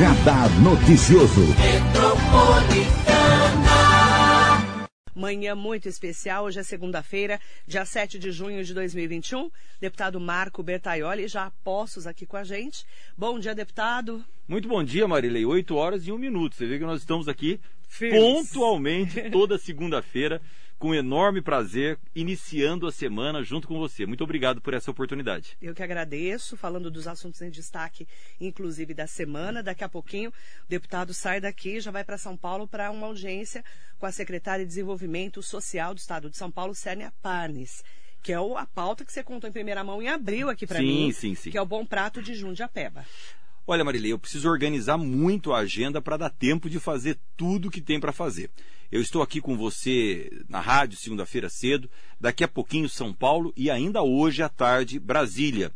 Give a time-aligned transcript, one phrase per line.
[0.00, 1.42] Radar Noticioso.
[5.14, 9.50] Manhã muito especial, hoje é segunda-feira, dia 7 de junho de 2021.
[9.78, 12.86] Deputado Marco Bertaioli já apostos aqui com a gente.
[13.14, 14.24] Bom dia, deputado.
[14.48, 15.44] Muito bom dia, Marilei.
[15.44, 16.56] 8 horas e 1 minuto.
[16.56, 18.18] Você vê que nós estamos aqui Firmes.
[18.18, 20.40] pontualmente toda segunda-feira
[20.80, 24.06] com enorme prazer, iniciando a semana junto com você.
[24.06, 25.54] Muito obrigado por essa oportunidade.
[25.60, 28.08] Eu que agradeço, falando dos assuntos em destaque,
[28.40, 29.62] inclusive da semana.
[29.62, 33.06] Daqui a pouquinho, o deputado sai daqui e já vai para São Paulo para uma
[33.08, 33.62] audiência
[33.98, 37.84] com a secretária de Desenvolvimento Social do Estado de São Paulo, Sênia Panes.
[38.22, 41.12] Que é a pauta que você contou em primeira mão em abril aqui para mim.
[41.12, 41.50] Sim, sim, sim.
[41.50, 43.04] Que é o Bom Prato de Jundiapeba.
[43.72, 47.80] Olha, Marilei, eu preciso organizar muito a agenda para dar tempo de fazer tudo que
[47.80, 48.50] tem para fazer.
[48.90, 51.88] Eu estou aqui com você na rádio segunda-feira cedo,
[52.20, 55.72] daqui a pouquinho São Paulo e ainda hoje à tarde Brasília,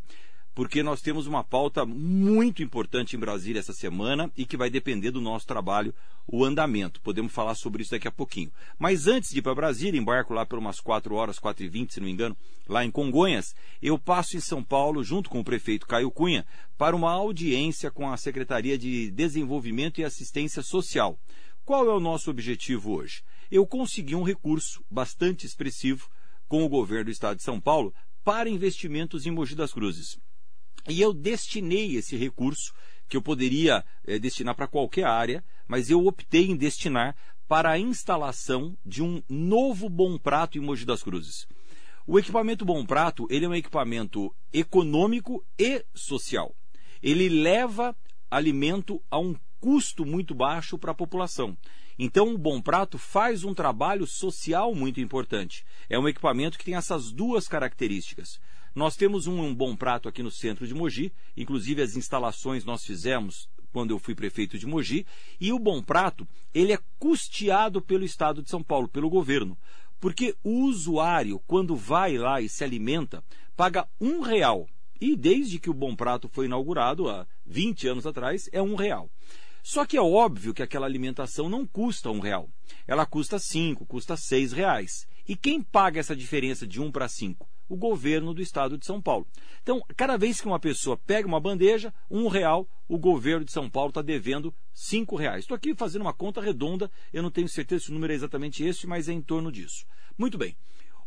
[0.55, 5.11] porque nós temos uma pauta muito importante em Brasília essa semana e que vai depender
[5.11, 5.93] do nosso trabalho,
[6.25, 7.01] o andamento.
[7.01, 8.49] Podemos falar sobre isso daqui a pouquinho.
[8.79, 11.93] Mas antes de ir para Brasília, embarco lá por umas 4 horas, 4 e 20,
[11.93, 12.37] se não me engano,
[12.69, 16.45] lá em Congonhas, eu passo em São Paulo, junto com o prefeito Caio Cunha,
[16.77, 21.19] para uma audiência com a Secretaria de Desenvolvimento e Assistência Social.
[21.65, 23.23] Qual é o nosso objetivo hoje?
[23.51, 26.09] Eu consegui um recurso bastante expressivo
[26.47, 27.93] com o governo do estado de São Paulo
[28.23, 30.17] para investimentos em Mogi das Cruzes.
[30.87, 32.73] E eu destinei esse recurso,
[33.07, 37.15] que eu poderia eh, destinar para qualquer área, mas eu optei em destinar
[37.47, 41.47] para a instalação de um novo Bom Prato em Mogi das Cruzes.
[42.07, 46.55] O equipamento Bom Prato, ele é um equipamento econômico e social.
[47.01, 47.95] Ele leva
[48.29, 51.57] alimento a um custo muito baixo para a população.
[51.97, 55.65] Então, o Bom Prato faz um trabalho social muito importante.
[55.89, 58.39] É um equipamento que tem essas duas características.
[58.75, 62.83] Nós temos um, um Bom Prato aqui no centro de Mogi, inclusive as instalações nós
[62.83, 65.05] fizemos quando eu fui prefeito de Mogi,
[65.39, 69.57] e o Bom Prato, ele é custeado pelo Estado de São Paulo, pelo governo.
[69.99, 73.23] Porque o usuário, quando vai lá e se alimenta,
[73.55, 74.67] paga um real.
[74.99, 79.09] E desde que o Bom Prato foi inaugurado, há 20 anos atrás, é um real.
[79.63, 82.49] Só que é óbvio que aquela alimentação não custa um real.
[82.85, 85.07] Ela custa cinco, custa seis reais.
[85.27, 87.49] E quem paga essa diferença de um para cinco?
[87.67, 89.27] O governo do estado de São Paulo.
[89.61, 93.69] Então, cada vez que uma pessoa pega uma bandeja, um real, o governo de São
[93.69, 95.41] Paulo está devendo cinco reais.
[95.41, 98.63] Estou aqui fazendo uma conta redonda, eu não tenho certeza se o número é exatamente
[98.63, 99.85] esse, mas é em torno disso.
[100.17, 100.55] Muito bem.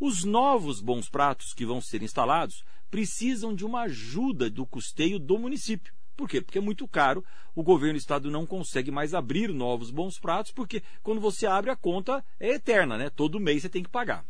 [0.00, 5.38] Os novos bons pratos que vão ser instalados precisam de uma ajuda do custeio do
[5.38, 5.92] município.
[6.16, 6.40] Por quê?
[6.40, 10.50] Porque é muito caro, o governo do estado não consegue mais abrir novos bons pratos,
[10.50, 13.08] porque quando você abre a conta é eterna, né?
[13.08, 14.24] Todo mês você tem que pagar.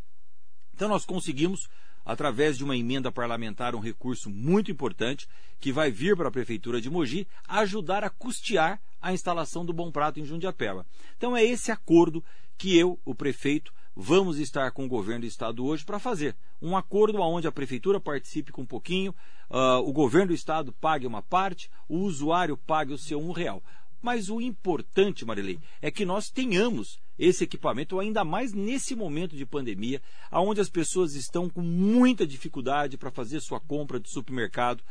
[0.75, 1.66] Então nós conseguimos,
[2.09, 5.29] através de uma emenda parlamentar, um recurso muito importante,
[5.61, 9.93] que vai vir para a Prefeitura de Mogi, ajudar a custear a instalação do Bom
[9.93, 10.87] Prato em Jundiapeba.
[11.19, 12.25] Então é esse acordo
[12.57, 16.79] que eu, o prefeito, vamos estar com o governo do estado hoje para fazer um
[16.79, 19.15] acordo onde a prefeitura participe com um pouquinho,
[19.51, 23.63] uh, o governo do estado pague uma parte, o usuário pague o seu um real.
[24.01, 29.45] Mas o importante, Marilei, é que nós tenhamos esse equipamento, ainda mais nesse momento de
[29.45, 30.01] pandemia,
[30.33, 34.83] onde as pessoas estão com muita dificuldade para fazer sua compra de supermercado,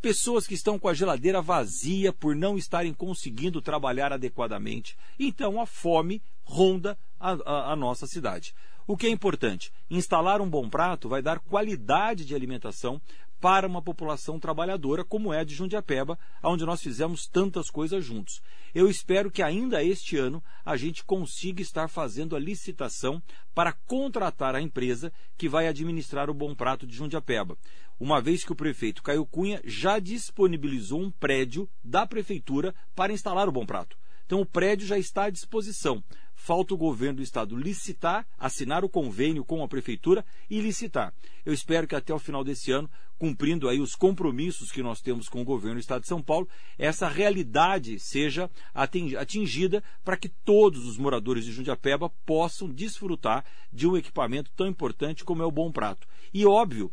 [0.00, 4.96] pessoas que estão com a geladeira vazia por não estarem conseguindo trabalhar adequadamente.
[5.18, 8.54] Então a fome ronda a, a, a nossa cidade.
[8.84, 9.72] O que é importante?
[9.88, 13.00] Instalar um bom prato vai dar qualidade de alimentação
[13.42, 18.40] para uma população trabalhadora como é a de Jundiapeba, onde nós fizemos tantas coisas juntos.
[18.72, 23.20] Eu espero que ainda este ano a gente consiga estar fazendo a licitação
[23.52, 27.58] para contratar a empresa que vai administrar o Bom Prato de Jundiapeba,
[27.98, 33.48] uma vez que o prefeito Caio Cunha já disponibilizou um prédio da prefeitura para instalar
[33.48, 33.98] o Bom Prato.
[34.24, 36.00] Então o prédio já está à disposição.
[36.44, 41.14] Falta o governo do estado licitar, assinar o convênio com a prefeitura e licitar.
[41.46, 45.28] Eu espero que até o final desse ano, cumprindo aí os compromissos que nós temos
[45.28, 50.84] com o governo do estado de São Paulo, essa realidade seja atingida para que todos
[50.84, 55.70] os moradores de Jundiapeba possam desfrutar de um equipamento tão importante como é o Bom
[55.70, 56.08] Prato.
[56.34, 56.90] E óbvio,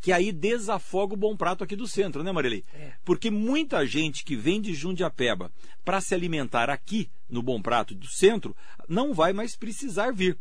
[0.00, 2.64] que aí desafoga o bom prato aqui do centro, né, Marilei?
[2.72, 2.92] É.
[3.04, 5.52] Porque muita gente que vem de Jundiapeba
[5.84, 8.56] para se alimentar aqui no bom prato do centro
[8.88, 10.38] não vai mais precisar vir.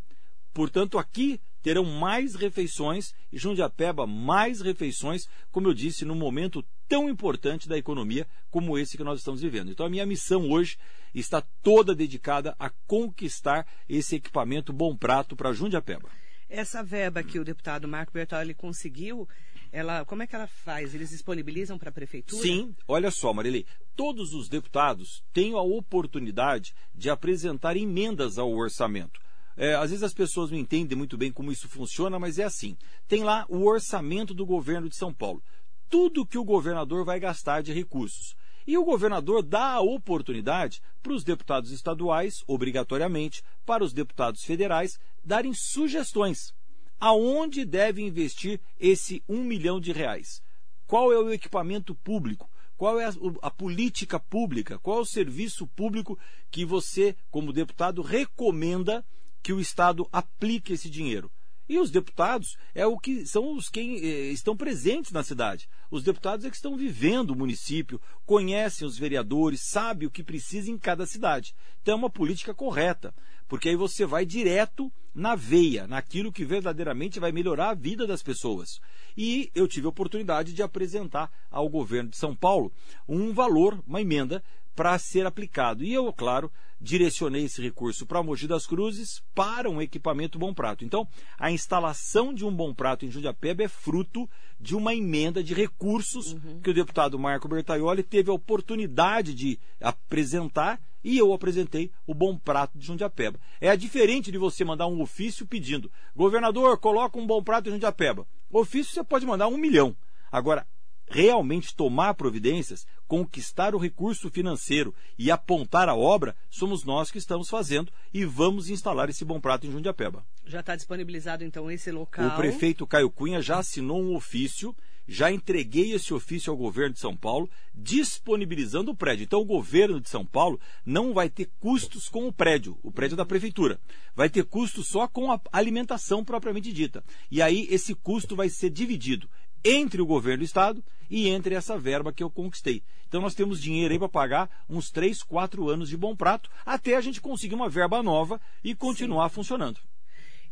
[0.53, 7.09] Portanto, aqui terão mais refeições e Jundiapeba mais refeições, como eu disse, num momento tão
[7.09, 9.69] importante da economia como esse que nós estamos vivendo.
[9.69, 10.77] Então, a minha missão hoje
[11.13, 16.09] está toda dedicada a conquistar esse equipamento bom prato para Jundiapeba.
[16.49, 19.27] Essa verba que o deputado Marco Bertoli conseguiu,
[19.71, 20.95] ela, como é que ela faz?
[20.95, 22.41] Eles disponibilizam para a prefeitura?
[22.41, 23.65] Sim, olha só, Marilei,
[23.95, 29.19] todos os deputados têm a oportunidade de apresentar emendas ao orçamento.
[29.55, 32.77] É, às vezes as pessoas não entendem muito bem como isso funciona, mas é assim.
[33.07, 35.43] Tem lá o orçamento do governo de São Paulo.
[35.89, 38.35] Tudo que o governador vai gastar de recursos.
[38.65, 44.99] E o governador dá a oportunidade para os deputados estaduais, obrigatoriamente, para os deputados federais,
[45.29, 46.53] darem sugestões.
[46.99, 50.41] Aonde deve investir esse um milhão de reais?
[50.87, 52.49] Qual é o equipamento público?
[52.75, 54.79] Qual é a, a, política pública?
[54.79, 56.17] Qual é o serviço público
[56.49, 59.05] que você, como deputado, recomenda
[59.41, 61.31] que o Estado aplique esse dinheiro.
[61.67, 65.69] E os deputados é o que são os que eh, estão presentes na cidade.
[65.91, 70.71] Os deputados é que estão vivendo o município, conhecem os vereadores, sabem o que precisa
[70.71, 71.53] em cada cidade.
[71.81, 73.13] Então é uma política correta,
[73.49, 78.21] porque aí você vai direto na veia, naquilo que verdadeiramente vai melhorar a vida das
[78.21, 78.79] pessoas.
[79.17, 82.71] E eu tive a oportunidade de apresentar ao governo de São Paulo
[83.07, 84.41] um valor, uma emenda
[84.79, 85.83] para ser aplicado.
[85.83, 86.49] E eu, claro,
[86.79, 90.85] direcionei esse recurso para Mogi das Cruzes para um equipamento Bom Prato.
[90.85, 91.05] Então,
[91.37, 94.25] a instalação de um Bom Prato em Jundiapeba é fruto
[94.57, 96.61] de uma emenda de recursos uhum.
[96.61, 102.37] que o deputado Marco Bertaioli teve a oportunidade de apresentar e eu apresentei o Bom
[102.37, 103.37] Prato de Jundiapeba.
[103.59, 108.25] É diferente de você mandar um ofício pedindo, governador, coloca um Bom Prato em Jundiapeba.
[108.49, 109.93] O ofício você pode mandar um milhão.
[110.31, 110.65] Agora,
[111.09, 117.49] realmente tomar providências, conquistar o recurso financeiro e apontar a obra, somos nós que estamos
[117.49, 120.23] fazendo e vamos instalar esse bom prato em Jundiapeba.
[120.45, 122.27] Já está disponibilizado então esse local.
[122.27, 124.75] O prefeito Caio Cunha já assinou um ofício,
[125.07, 129.23] já entreguei esse ofício ao governo de São Paulo, disponibilizando o prédio.
[129.23, 133.17] Então o governo de São Paulo não vai ter custos com o prédio, o prédio
[133.17, 133.79] da prefeitura.
[134.15, 137.03] Vai ter custos só com a alimentação propriamente dita.
[137.31, 139.27] E aí esse custo vai ser dividido
[139.63, 142.83] entre o governo do estado e entre essa verba que eu conquistei.
[143.07, 146.95] Então nós temos dinheiro aí para pagar uns 3, 4 anos de bom prato até
[146.95, 149.35] a gente conseguir uma verba nova e continuar Sim.
[149.35, 149.79] funcionando.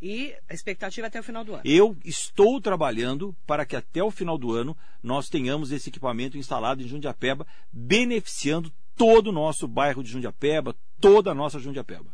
[0.00, 1.62] E a expectativa é até o final do ano.
[1.64, 6.82] Eu estou trabalhando para que até o final do ano nós tenhamos esse equipamento instalado
[6.82, 12.06] em Jundiapeba, beneficiando todo o nosso bairro de Jundiapeba, toda a nossa Jundiapeba.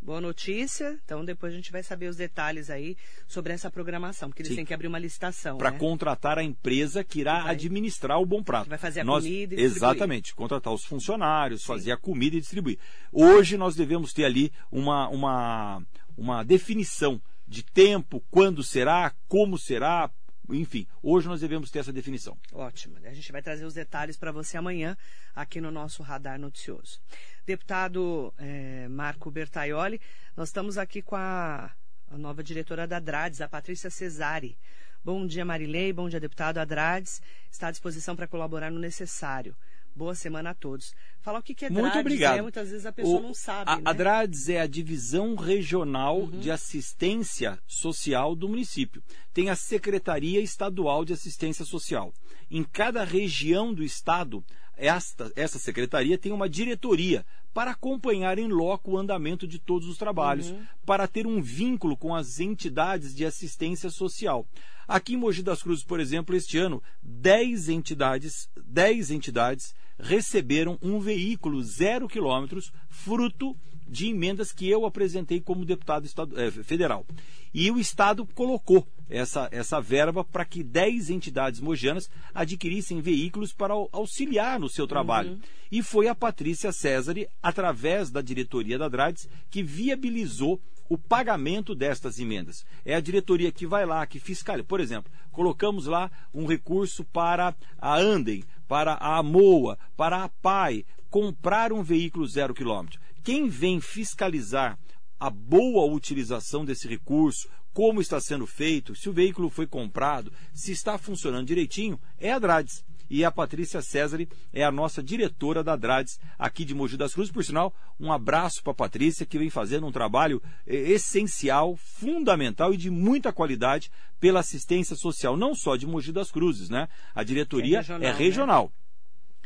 [0.00, 0.98] Boa notícia.
[1.04, 2.96] Então depois a gente vai saber os detalhes aí
[3.26, 4.56] sobre essa programação, porque eles Sim.
[4.56, 5.58] têm que abrir uma licitação.
[5.58, 5.78] Para né?
[5.78, 8.64] contratar a empresa que irá vai, administrar o Bom Prato.
[8.64, 9.76] Que vai fazer a nós, comida e distribuir.
[9.76, 11.66] Exatamente, contratar os funcionários, Sim.
[11.66, 12.78] fazer a comida e distribuir.
[13.12, 15.82] Hoje nós devemos ter ali uma, uma,
[16.16, 20.10] uma definição de tempo, quando será, como será,
[20.50, 22.36] enfim, hoje nós devemos ter essa definição.
[22.52, 22.96] Ótimo.
[23.04, 24.96] A gente vai trazer os detalhes para você amanhã
[25.34, 27.00] aqui no nosso Radar Noticioso.
[27.46, 30.00] Deputado é, Marco Bertaioli,
[30.36, 31.70] nós estamos aqui com a,
[32.10, 34.56] a nova diretora da DRADES, a Patrícia Cesari.
[35.04, 35.92] Bom dia, Marilei.
[35.92, 36.64] Bom dia, deputado.
[36.66, 39.56] DRADES está à disposição para colaborar no necessário.
[39.98, 40.94] Boa semana a todos.
[41.20, 42.36] Falar o que, que é Muito obrigado.
[42.36, 42.42] Né?
[42.42, 43.68] Muitas vezes a pessoa o, não sabe.
[43.68, 43.82] A, né?
[43.84, 46.38] a DRADS é a Divisão Regional uhum.
[46.38, 49.02] de Assistência Social do município.
[49.34, 52.14] Tem a Secretaria Estadual de Assistência Social.
[52.48, 54.44] Em cada região do estado,
[54.76, 59.98] esta, essa secretaria tem uma diretoria para acompanhar em loco o andamento de todos os
[59.98, 60.64] trabalhos, uhum.
[60.86, 64.46] para ter um vínculo com as entidades de assistência social.
[64.86, 71.00] Aqui em Mogi das Cruzes, por exemplo, este ano, 10 entidades, 10 entidades receberam um
[71.00, 73.56] veículo zero quilômetros, fruto
[73.88, 77.06] de emendas que eu apresentei como deputado estado, eh, federal.
[77.52, 83.72] E o Estado colocou essa, essa verba para que 10 entidades mogianas adquirissem veículos para
[83.90, 85.30] auxiliar no seu trabalho.
[85.30, 85.40] Uhum.
[85.72, 92.18] E foi a Patrícia César, através da diretoria da Drades, que viabilizou o pagamento destas
[92.18, 92.64] emendas.
[92.84, 94.66] É a diretoria que vai lá, que fiscaliza.
[94.66, 100.84] Por exemplo, colocamos lá um recurso para a Andem, para a Moa, para a PAI,
[101.10, 103.00] comprar um veículo zero quilômetro.
[103.24, 104.78] Quem vem fiscalizar
[105.18, 110.70] a boa utilização desse recurso, como está sendo feito, se o veículo foi comprado, se
[110.70, 115.76] está funcionando direitinho, é a Drades e a Patrícia César é a nossa diretora da
[115.76, 117.32] Drades aqui de Mogi das Cruzes.
[117.32, 122.74] Por sinal, um abraço para a Patrícia, que vem fazendo um trabalho eh, essencial, fundamental
[122.74, 126.88] e de muita qualidade pela assistência social, não só de Mogi das Cruzes, né?
[127.14, 128.02] A diretoria é regional.
[128.02, 128.64] É regional.
[128.64, 128.87] Né?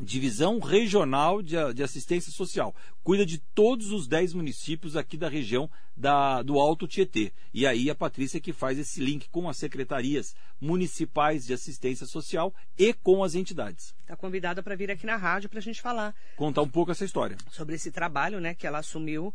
[0.01, 2.75] Divisão Regional de, de, Assistência Social.
[3.05, 7.33] Cuida de todos os 10 municípios aqui da região da, do Alto Tietê.
[7.53, 12.55] E aí a Patrícia que faz esse link com as secretarias municipais de assistência social
[12.79, 13.95] e com as entidades.
[14.01, 16.15] Está convidada para vir aqui na rádio para a gente falar.
[16.37, 17.37] Contar um pouco essa história.
[17.51, 19.33] Sobre esse trabalho né, que ela assumiu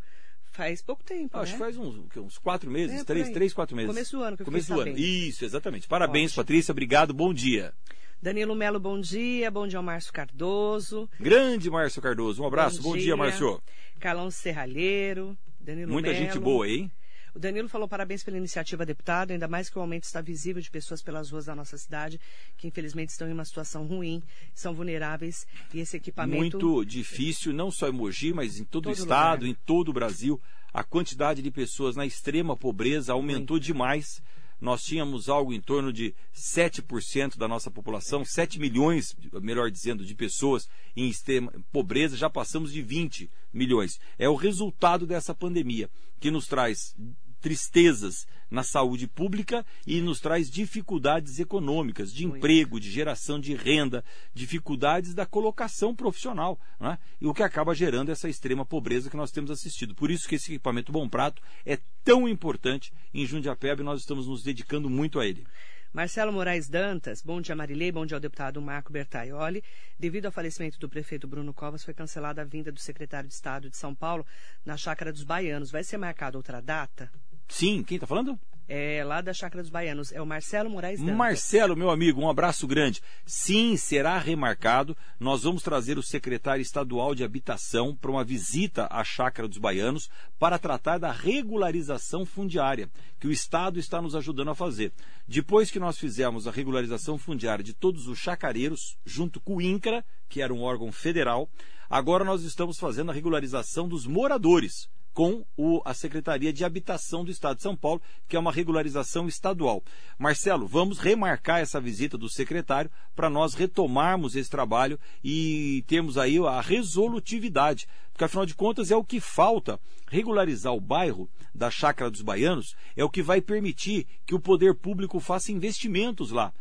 [0.52, 1.58] Faz pouco tempo, Acho né?
[1.58, 3.90] que faz uns, uns quatro meses, É, três, três, quatro meses.
[3.92, 4.98] Começo do ano que eu Começo do ano.
[4.98, 5.88] Isso, exatamente.
[5.88, 6.44] Parabéns, Ótimo.
[6.44, 6.72] Patrícia.
[6.72, 7.74] Obrigado, bom dia.
[8.22, 9.50] Danilo Melo, bom dia.
[9.52, 11.10] Bom dia ao Márcio Cardoso.
[11.20, 12.42] Grande Márcio Cardoso.
[12.42, 12.82] Um abraço.
[12.82, 13.62] Bom, dia, Márcio.
[14.00, 15.38] Carlão Serralheiro.
[15.60, 16.26] Danilo Muita Melo.
[16.26, 16.92] gente boa, hein?
[17.36, 20.72] O Danilo falou parabéns pela iniciativa, deputado, ainda mais que o aumento está visível de
[20.72, 22.20] pessoas pelas ruas da nossa cidade,
[22.58, 24.24] que infelizmente estão em uma situação ruim,
[24.56, 26.58] são vulneráveis, e esse equipamento...
[26.58, 29.52] Muito difícil, não só em Mogi, mas em todo, o Todo estado, lugar.
[29.52, 30.42] em todo o Brasil.
[30.74, 34.20] A quantidade de pessoas na extrema pobreza aumentou demais.
[34.60, 40.16] Nós tínhamos algo em torno de 7% da nossa população, 7 milhões, melhor dizendo, de
[40.16, 44.00] pessoas em extrema pobreza, já passamos de 20 milhões.
[44.18, 46.96] É o resultado dessa pandemia, que nos traz
[47.40, 52.38] tristezas na saúde pública e nos traz dificuldades econômicas, de Muito.
[52.38, 54.04] emprego, de geração de renda,
[54.34, 56.98] dificuldades da colocação profissional, né?
[57.20, 59.94] e o que acaba gerando essa extrema pobreza que nós temos assistido.
[59.94, 64.28] Por isso que esse equipamento Bom Prato é tão importante em Jundiapeba e nós estamos
[64.28, 65.46] nos dedicando muito a ele.
[65.94, 69.64] Marcelo Moraes Dantas, bom dia Marilei, bom dia ao deputado Marco Bertaioli.
[69.98, 73.70] Devido ao falecimento do prefeito Bruno Covas, foi cancelada a vinda do secretário de Estado
[73.70, 74.26] de São Paulo
[74.66, 75.72] na Chácara dos Baianos.
[75.72, 77.10] Vai ser marcada outra data?
[77.48, 78.38] Sim, quem está falando?
[78.70, 80.12] É lá da Chácara dos Baianos.
[80.12, 81.16] É o Marcelo Moraes Dantas.
[81.16, 83.02] Marcelo, meu amigo, um abraço grande.
[83.26, 84.96] Sim, será remarcado.
[85.18, 90.10] Nós vamos trazer o secretário estadual de habitação para uma visita à Chácara dos Baianos
[90.38, 94.92] para tratar da regularização fundiária que o Estado está nos ajudando a fazer.
[95.26, 100.04] Depois que nós fizemos a regularização fundiária de todos os chacareiros, junto com o INCRA,
[100.28, 101.50] que era um órgão federal,
[101.90, 107.32] agora nós estamos fazendo a regularização dos moradores com o- a Secretaria de Habitação do
[107.32, 109.84] Estado de São Paulo, que é uma regularização estadual.
[110.16, 116.38] Marcelo, vamos remarcar essa visita do secretário para nós retomarmos esse trabalho e termos aí
[116.38, 119.80] a resolutividade, porque afinal de contas é o que falta.
[120.08, 124.76] Regularizar o bairro da Chácara dos Baianos é o que vai permitir que o poder
[124.76, 126.54] público faça investimentos lá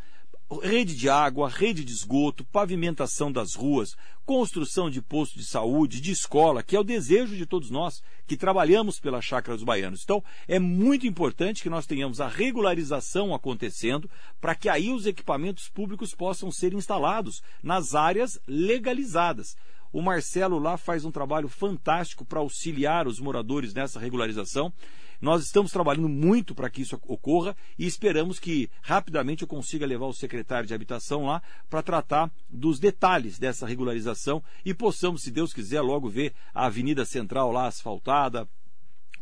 [0.62, 6.12] rede de água, rede de esgoto, pavimentação das ruas, construção de posto de saúde, de
[6.12, 10.02] escola, que é o desejo de todos nós que trabalhamos pela Chácara dos Baianos.
[10.04, 14.08] Então, é muito importante que nós tenhamos a regularização acontecendo
[14.40, 19.56] para que aí os equipamentos públicos possam ser instalados nas áreas legalizadas.
[19.92, 24.72] O Marcelo lá faz um trabalho fantástico para auxiliar os moradores nessa regularização.
[25.20, 30.06] Nós estamos trabalhando muito para que isso ocorra e esperamos que rapidamente eu consiga levar
[30.06, 35.52] o secretário de habitação lá para tratar dos detalhes dessa regularização e possamos, se Deus
[35.52, 38.49] quiser, logo ver a Avenida Central lá asfaltada,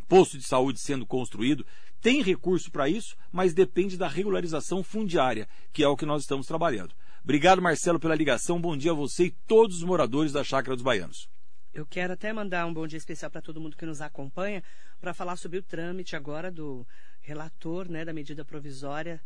[0.09, 1.67] posto de saúde sendo construído.
[2.01, 6.47] Tem recurso para isso, mas depende da regularização fundiária, que é o que nós estamos
[6.47, 6.95] trabalhando.
[7.23, 8.61] Obrigado, Marcelo, pela ligação.
[8.61, 11.34] Bom dia a você e todos os moradores da Chácara dos Baianos.
[11.75, 14.63] Eu quero até mandar um bom dia especial para todo mundo que nos acompanha
[15.01, 16.87] para falar sobre o trâmite agora do
[17.21, 19.21] relator né, da medida provisória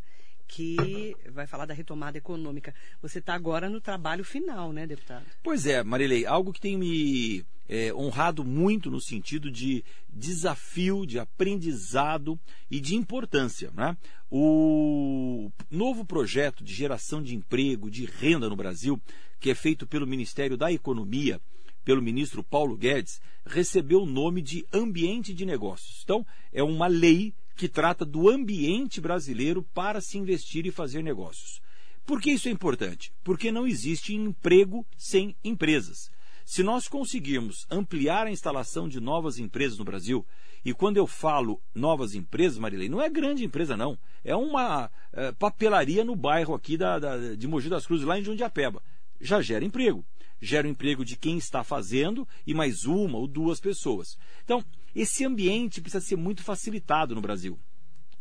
[0.46, 2.74] que vai falar da retomada econômica.
[3.02, 5.26] Você está agora no trabalho final, né, deputado?
[5.42, 11.18] Pois é, Marilei, algo que tem me é, honrado muito no sentido de desafio, de
[11.18, 12.40] aprendizado
[12.70, 13.70] e de importância.
[13.74, 13.94] Né?
[14.30, 18.98] O novo projeto de geração de emprego, de renda no Brasil,
[19.38, 21.38] que é feito pelo Ministério da Economia,
[21.84, 26.00] pelo ministro Paulo Guedes, recebeu o nome de Ambiente de Negócios.
[26.04, 31.60] Então, é uma lei que trata do ambiente brasileiro para se investir e fazer negócios.
[32.06, 33.12] Por que isso é importante?
[33.22, 36.10] Porque não existe emprego sem empresas.
[36.44, 40.26] Se nós conseguirmos ampliar a instalação de novas empresas no Brasil,
[40.64, 43.98] e quando eu falo novas empresas, Marilei, não é grande empresa, não.
[44.24, 48.24] É uma é, papelaria no bairro aqui da, da, de Mogi das Cruzes, lá em
[48.24, 48.82] Jundiapeba.
[49.20, 50.04] Já gera emprego.
[50.40, 54.16] Gera o emprego de quem está fazendo e mais uma ou duas pessoas.
[54.44, 54.64] Então,
[54.94, 57.58] esse ambiente precisa ser muito facilitado no Brasil.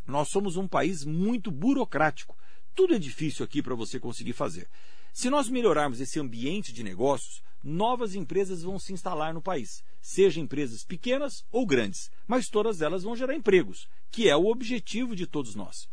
[0.05, 2.37] Nós somos um país muito burocrático.
[2.73, 4.69] Tudo é difícil aqui para você conseguir fazer.
[5.13, 10.39] Se nós melhorarmos esse ambiente de negócios, novas empresas vão se instalar no país, seja
[10.39, 15.25] empresas pequenas ou grandes, mas todas elas vão gerar empregos, que é o objetivo de
[15.25, 15.89] todos nós.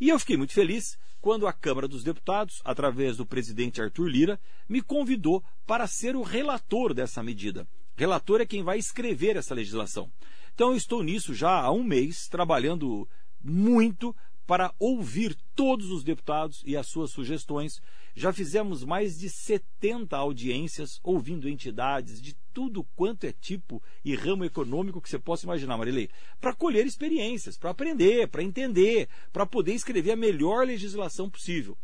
[0.00, 4.38] E eu fiquei muito feliz quando a Câmara dos Deputados, através do presidente Arthur Lira,
[4.68, 7.66] me convidou para ser o relator dessa medida.
[7.96, 10.12] Relator é quem vai escrever essa legislação.
[10.54, 13.08] Então eu estou nisso já há um mês, trabalhando
[13.42, 14.14] muito
[14.46, 17.80] para ouvir todos os deputados e as suas sugestões.
[18.14, 24.44] Já fizemos mais de 70 audiências ouvindo entidades de tudo quanto é tipo e ramo
[24.44, 26.08] econômico que você possa imaginar, Marilei,
[26.40, 31.76] para colher experiências, para aprender, para entender, para poder escrever a melhor legislação possível.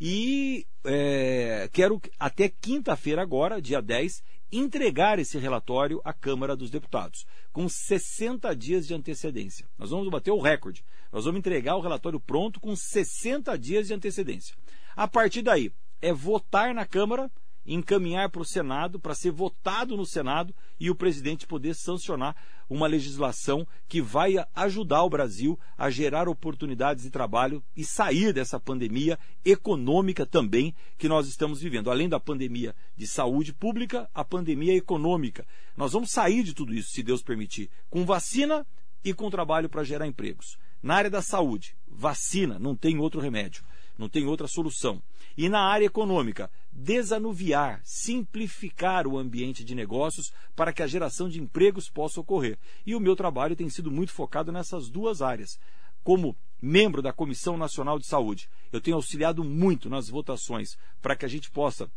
[0.00, 7.26] E é, quero até quinta-feira agora, dia 10, entregar esse relatório à Câmara dos Deputados,
[7.52, 9.68] com 60 dias de antecedência.
[9.78, 10.84] Nós vamos bater o recorde.
[11.12, 14.56] Nós vamos entregar o relatório pronto com 60 dias de antecedência.
[14.96, 17.30] A partir daí, é votar na Câmara
[17.66, 22.36] encaminhar para o Senado, para ser votado no Senado e o presidente poder sancionar
[22.68, 28.58] uma legislação que vai ajudar o Brasil a gerar oportunidades de trabalho e sair dessa
[28.58, 31.90] pandemia econômica também que nós estamos vivendo.
[31.90, 35.46] Além da pandemia de saúde pública, a pandemia econômica.
[35.76, 38.66] Nós vamos sair de tudo isso, se Deus permitir, com vacina
[39.04, 40.56] e com trabalho para gerar empregos.
[40.82, 43.64] Na área da saúde, vacina, não tem outro remédio,
[43.98, 45.02] não tem outra solução.
[45.36, 51.40] E na área econômica, desanuviar, simplificar o ambiente de negócios para que a geração de
[51.40, 52.58] empregos possa ocorrer.
[52.84, 55.58] E o meu trabalho tem sido muito focado nessas duas áreas.
[56.02, 61.24] Como membro da Comissão Nacional de Saúde, eu tenho auxiliado muito nas votações para que
[61.24, 61.88] a gente possa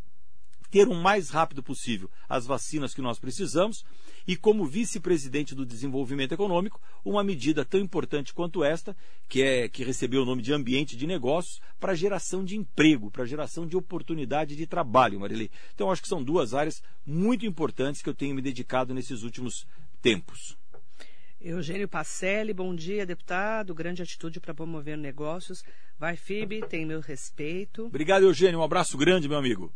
[0.70, 3.86] ter o mais rápido possível as vacinas que nós precisamos
[4.28, 8.96] e, como vice-presidente do desenvolvimento econômico, uma medida tão importante quanto esta,
[9.30, 13.26] que é que recebeu o nome de ambiente de negócios, para geração de emprego, para
[13.26, 15.50] geração de oportunidade de trabalho, Marilei.
[15.74, 19.66] Então, acho que são duas áreas muito importantes que eu tenho me dedicado nesses últimos
[20.02, 20.58] tempos.
[21.40, 23.74] Eugênio Pacelli, bom dia, deputado.
[23.74, 25.64] Grande atitude para promover negócios.
[25.98, 27.86] Vai, FIB, tem meu respeito.
[27.86, 28.60] Obrigado, Eugênio.
[28.60, 29.72] Um abraço grande, meu amigo.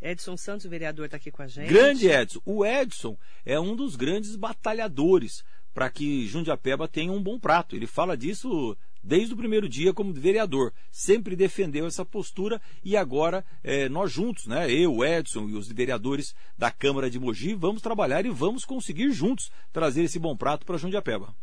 [0.00, 1.68] Edson Santos, o vereador, está aqui com a gente.
[1.68, 2.40] Grande Edson.
[2.44, 7.76] O Edson é um dos grandes batalhadores para que Jundiapeba tenha um bom prato.
[7.76, 10.72] Ele fala disso desde o primeiro dia como vereador.
[10.90, 14.70] Sempre defendeu essa postura e agora é, nós juntos, né?
[14.70, 19.50] Eu, Edson e os vereadores da Câmara de Mogi, vamos trabalhar e vamos conseguir juntos
[19.72, 21.34] trazer esse bom prato para Jundiapeba.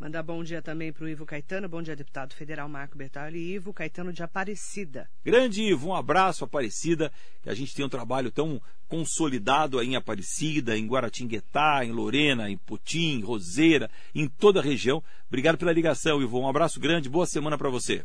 [0.00, 1.68] Mandar bom dia também para o Ivo Caetano.
[1.68, 5.06] Bom dia, deputado federal Marco Bertalli e Ivo Caetano de Aparecida.
[5.22, 7.12] Grande Ivo, um abraço, Aparecida.
[7.42, 12.48] Que a gente tem um trabalho tão consolidado aí em Aparecida, em Guaratinguetá, em Lorena,
[12.48, 15.04] em Potim, em Roseira, em toda a região.
[15.28, 16.40] Obrigado pela ligação, Ivo.
[16.40, 18.02] Um abraço grande, boa semana para você.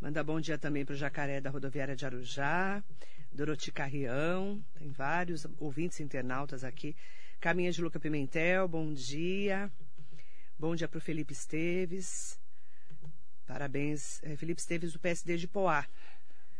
[0.00, 2.82] Mandar bom dia também para o Jacaré da rodoviária de Arujá,
[3.30, 6.96] Doroti Carrião, tem vários ouvintes internautas aqui.
[7.38, 9.70] Caminha de Luca Pimentel, bom dia.
[10.58, 12.38] Bom dia para o Felipe Esteves.
[13.46, 15.84] Parabéns, é, Felipe Esteves do PSD de Poá.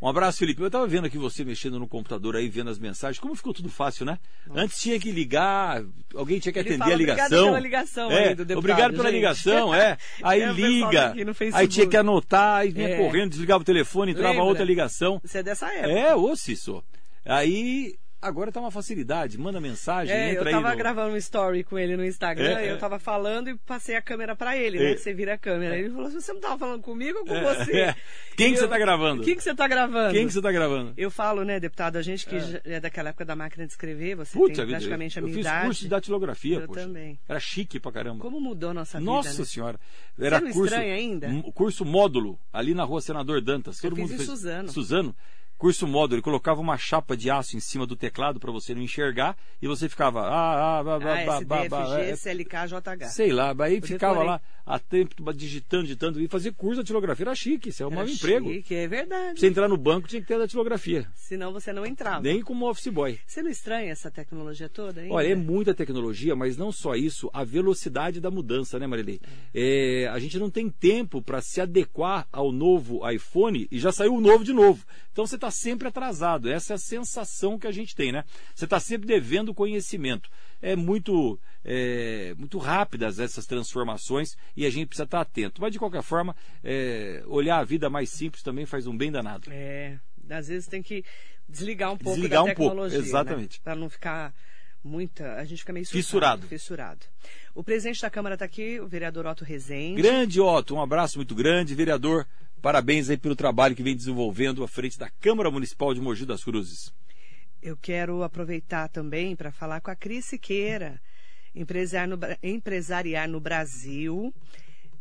[0.03, 0.61] Um abraço, Felipe.
[0.61, 3.21] Eu estava vendo aqui você mexendo no computador aí, vendo as mensagens.
[3.21, 4.19] Como ficou tudo fácil, né?
[4.45, 4.61] Nossa.
[4.63, 7.27] Antes tinha que ligar, alguém tinha que Ele atender fala, a ligação.
[7.27, 9.15] Obrigado pela ligação é, aí do deputado, Obrigado pela gente.
[9.15, 9.97] ligação, é.
[10.25, 11.15] Aí é, liga,
[11.55, 12.97] aí tinha que anotar, aí vinha é.
[12.97, 14.45] correndo, desligava o telefone, entrava Lembra?
[14.45, 15.21] outra ligação.
[15.23, 15.93] Você é dessa época.
[15.93, 16.83] É, ô Cício.
[17.25, 20.79] Aí Agora tá uma facilidade, manda mensagem, é, entra eu tava aí no...
[20.79, 22.79] gravando um story com ele no Instagram, é, eu é.
[22.79, 24.93] tava falando e passei a câmera para ele, né?
[24.93, 24.97] É.
[24.97, 25.77] Você vira a câmera.
[25.77, 27.81] Ele falou assim, você não tava falando comigo ou com é, você?
[27.81, 27.97] É.
[28.37, 29.25] Quem que você tá gravando?
[29.25, 30.15] Quem que você tá gravando?
[30.15, 30.95] Quem que você tá gravando?
[30.97, 34.39] Eu falo, né, deputado, a gente que é, daquela época da máquina de escrever, você
[34.39, 35.57] Puta tem praticamente eu, a minha eu idade.
[35.57, 36.81] fiz curso de datilografia, eu poxa.
[36.81, 37.19] também.
[37.29, 38.21] Era chique pra caramba.
[38.21, 39.47] Como mudou a nossa Nossa vida, né?
[39.47, 39.81] senhora.
[40.17, 41.43] Era você não curso, ainda?
[41.53, 43.83] Curso módulo, ali na rua Senador Dantas.
[43.83, 44.29] Eu Todo fiz mundo em fez.
[44.29, 44.69] Suzano.
[44.71, 45.17] Suzano
[45.63, 48.83] curso módulo, ele colocava uma chapa de aço em cima do teclado para você não
[48.83, 53.07] enxergar e você ficava ah, ah, bah, bah, ah, bah, bah, é, SLK, JH.
[53.11, 54.31] Sei lá, aí Eu ficava decorei.
[54.33, 58.05] lá a tempo digitando, digitando e fazia curso de datilografia, era chique, isso é um
[58.05, 58.53] emprego.
[58.53, 59.39] Chique, é verdade.
[59.39, 61.07] Você entrar no banco tinha que ter a datilografia.
[61.15, 62.23] Senão você não entrava.
[62.23, 63.21] Nem como office boy.
[63.25, 65.15] Você não estranha essa tecnologia toda ainda?
[65.15, 69.21] Olha, é muita tecnologia, mas não só isso, a velocidade da mudança, né, Marilei?
[69.55, 70.03] É.
[70.05, 74.17] É, a gente não tem tempo para se adequar ao novo iPhone e já saiu
[74.17, 74.85] o novo de novo.
[75.13, 76.51] Então você está sempre atrasado.
[76.51, 78.25] Essa é a sensação que a gente tem, né?
[78.55, 80.29] Você está sempre devendo conhecimento.
[80.61, 85.61] É muito, é, muito rápidas essas transformações e a gente precisa estar atento.
[85.61, 86.35] Mas de qualquer forma,
[86.65, 89.49] é, olhar a vida mais simples também faz um bem danado.
[89.53, 91.05] É, às vezes tem que
[91.49, 92.99] desligar um pouco desligar da um tecnologia.
[92.99, 93.59] Pouco, exatamente.
[93.59, 93.61] Né?
[93.63, 94.35] Para não ficar
[94.83, 95.35] muita.
[95.35, 96.47] A gente fica meio fissurado.
[96.47, 97.07] fissurado.
[97.55, 100.01] O presidente da Câmara está aqui, o vereador Otto Rezende.
[100.01, 102.27] Grande Otto, um abraço muito grande, vereador.
[102.63, 106.45] Parabéns aí pelo trabalho que vem desenvolvendo à frente da Câmara Municipal de Mogi das
[106.45, 106.95] Cruzes.
[107.61, 111.03] Eu quero aproveitar também para falar com a Cris Siqueira,
[111.53, 114.33] empresariar no, empresariar no Brasil.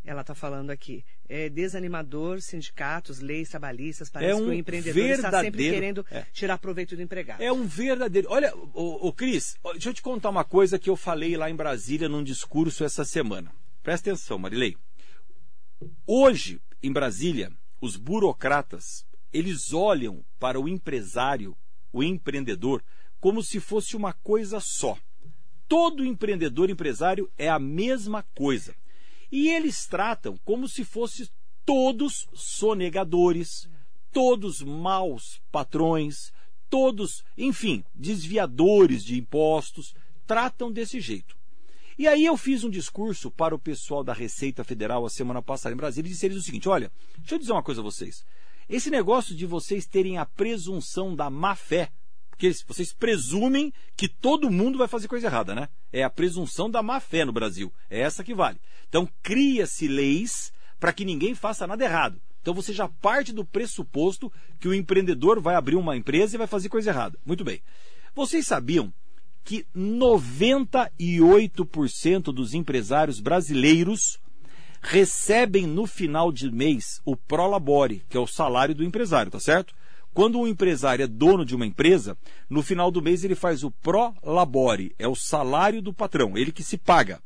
[0.03, 1.05] Ela está falando aqui.
[1.29, 6.25] É desanimador, sindicatos, leis trabalhistas, parece é um que o empreendedor está sempre querendo é.
[6.33, 7.43] tirar proveito do empregado.
[7.43, 8.27] É um verdadeiro.
[8.31, 11.55] Olha, o, o Cris, deixa eu te contar uma coisa que eu falei lá em
[11.55, 13.51] Brasília num discurso essa semana.
[13.83, 14.75] Presta atenção, Marilei.
[16.07, 21.55] Hoje, em Brasília, os burocratas, eles olham para o empresário,
[21.93, 22.83] o empreendedor,
[23.19, 24.97] como se fosse uma coisa só.
[25.67, 28.75] Todo empreendedor empresário é a mesma coisa.
[29.31, 31.27] E eles tratam como se fossem
[31.65, 33.69] todos sonegadores,
[34.11, 36.33] todos maus patrões,
[36.69, 39.93] todos, enfim, desviadores de impostos,
[40.25, 41.37] tratam desse jeito.
[42.01, 45.75] E aí eu fiz um discurso para o pessoal da Receita Federal a semana passada
[45.75, 48.25] em Brasília e disse eles o seguinte: olha, deixa eu dizer uma coisa a vocês.
[48.67, 51.91] Esse negócio de vocês terem a presunção da má fé,
[52.31, 55.69] porque vocês presumem que todo mundo vai fazer coisa errada, né?
[55.93, 57.71] É a presunção da má fé no Brasil.
[57.87, 58.59] É essa que vale.
[58.89, 62.19] Então cria-se leis para que ninguém faça nada errado.
[62.41, 66.47] Então você já parte do pressuposto que o empreendedor vai abrir uma empresa e vai
[66.47, 67.19] fazer coisa errada.
[67.23, 67.61] Muito bem.
[68.15, 68.91] Vocês sabiam
[69.43, 74.19] que 98% dos empresários brasileiros
[74.81, 79.73] recebem no final de mês o prolabore, que é o salário do empresário, tá certo?
[80.13, 82.17] Quando um empresário é dono de uma empresa,
[82.49, 86.63] no final do mês ele faz o prolabore, é o salário do patrão, ele que
[86.63, 87.21] se paga.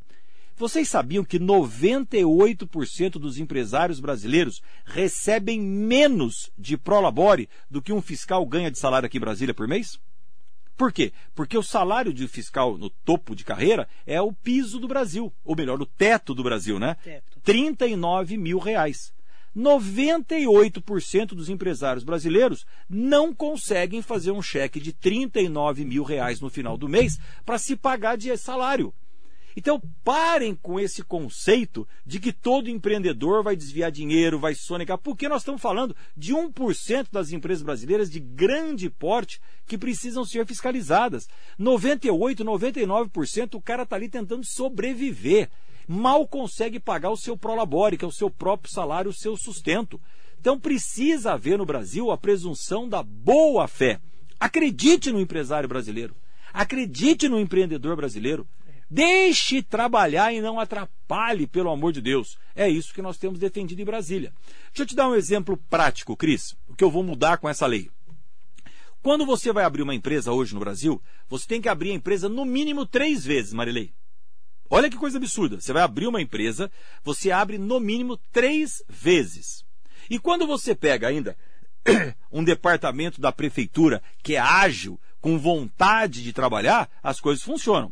[0.58, 8.46] Vocês sabiam que 98% dos empresários brasileiros recebem menos de prolabore do que um fiscal
[8.46, 10.00] ganha de salário aqui em Brasília por mês?
[10.78, 11.14] Por quê?
[11.34, 15.56] Porque o salário de fiscal no topo de carreira é o piso do Brasil, ou
[15.56, 16.98] melhor, o teto do Brasil, né?
[17.04, 17.40] Teto.
[17.44, 19.14] 39 mil reais.
[19.56, 26.78] 98% dos empresários brasileiros não conseguem fazer um cheque de 39 mil reais no final
[26.78, 28.94] do mês para se pagar de salário.
[29.56, 35.30] Então, parem com esse conceito de que todo empreendedor vai desviar dinheiro, vai sonegar, porque
[35.30, 41.28] nós estamos falando de 1% das empresas brasileiras de grande porte que precisam ser fiscalizadas.
[41.58, 45.50] 98, 99% o cara está ali tentando sobreviver.
[45.88, 50.02] Mal consegue pagar o seu prolabore, que é o seu próprio salário, o seu sustento.
[50.40, 54.00] Então precisa haver no Brasil a presunção da boa fé.
[54.40, 56.16] Acredite no empresário brasileiro.
[56.54, 58.48] Acredite no empreendedor brasileiro.
[58.90, 62.38] Deixe trabalhar e não atrapalhe, pelo amor de Deus.
[62.56, 64.32] É isso que nós temos defendido em Brasília.
[64.68, 67.66] Deixa eu te dar um exemplo prático, Cris, o que eu vou mudar com essa
[67.66, 67.90] lei.
[69.02, 72.28] Quando você vai abrir uma empresa hoje no Brasil, você tem que abrir a empresa
[72.28, 73.94] no mínimo três vezes, Marilei.
[74.70, 75.60] Olha que coisa absurda.
[75.60, 76.72] Você vai abrir uma empresa,
[77.04, 79.64] você abre no mínimo três vezes.
[80.10, 81.38] E quando você pega ainda
[82.32, 87.92] um departamento da prefeitura que é ágil, com vontade de trabalhar, as coisas funcionam.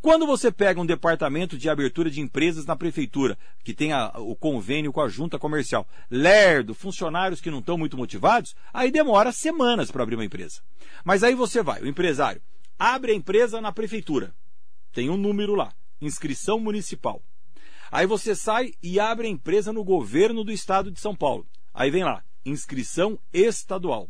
[0.00, 4.34] Quando você pega um departamento de abertura de empresas na prefeitura, que tem a, o
[4.34, 9.90] convênio com a junta comercial, lerdo, funcionários que não estão muito motivados, aí demora semanas
[9.90, 10.62] para abrir uma empresa.
[11.04, 12.40] Mas aí você vai, o empresário,
[12.78, 14.34] abre a empresa na prefeitura,
[14.90, 17.22] tem um número lá, inscrição municipal.
[17.92, 21.46] Aí você sai e abre a empresa no governo do estado de São Paulo.
[21.74, 24.08] Aí vem lá, inscrição estadual.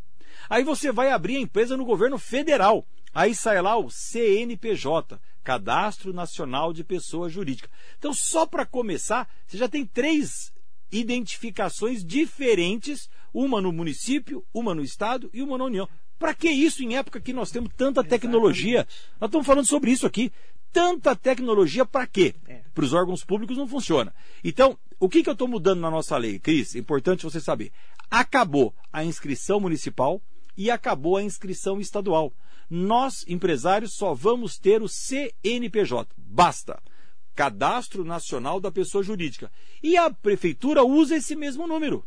[0.49, 2.87] Aí você vai abrir a empresa no governo federal.
[3.13, 7.69] Aí sai lá o CNPJ, Cadastro Nacional de Pessoa Jurídica.
[7.99, 10.53] Então, só para começar, você já tem três
[10.93, 15.89] identificações diferentes, uma no município, uma no estado e uma na União.
[16.21, 18.87] Para que isso em época que nós temos tanta tecnologia?
[19.21, 20.31] Nós estamos falando sobre isso aqui.
[20.73, 22.33] Tanta tecnologia para quê?
[22.47, 22.61] É.
[22.73, 24.15] Para os órgãos públicos não funciona.
[24.45, 26.77] Então, o que, que eu estou mudando na nossa lei, Cris?
[26.77, 27.73] Importante você saber.
[28.09, 30.23] Acabou a inscrição municipal
[30.57, 32.33] e acabou a inscrição estadual
[32.71, 36.09] nós, empresários, só vamos ter o CNPJ.
[36.17, 36.81] Basta.
[37.35, 39.51] Cadastro Nacional da Pessoa Jurídica.
[39.83, 42.07] E a prefeitura usa esse mesmo número.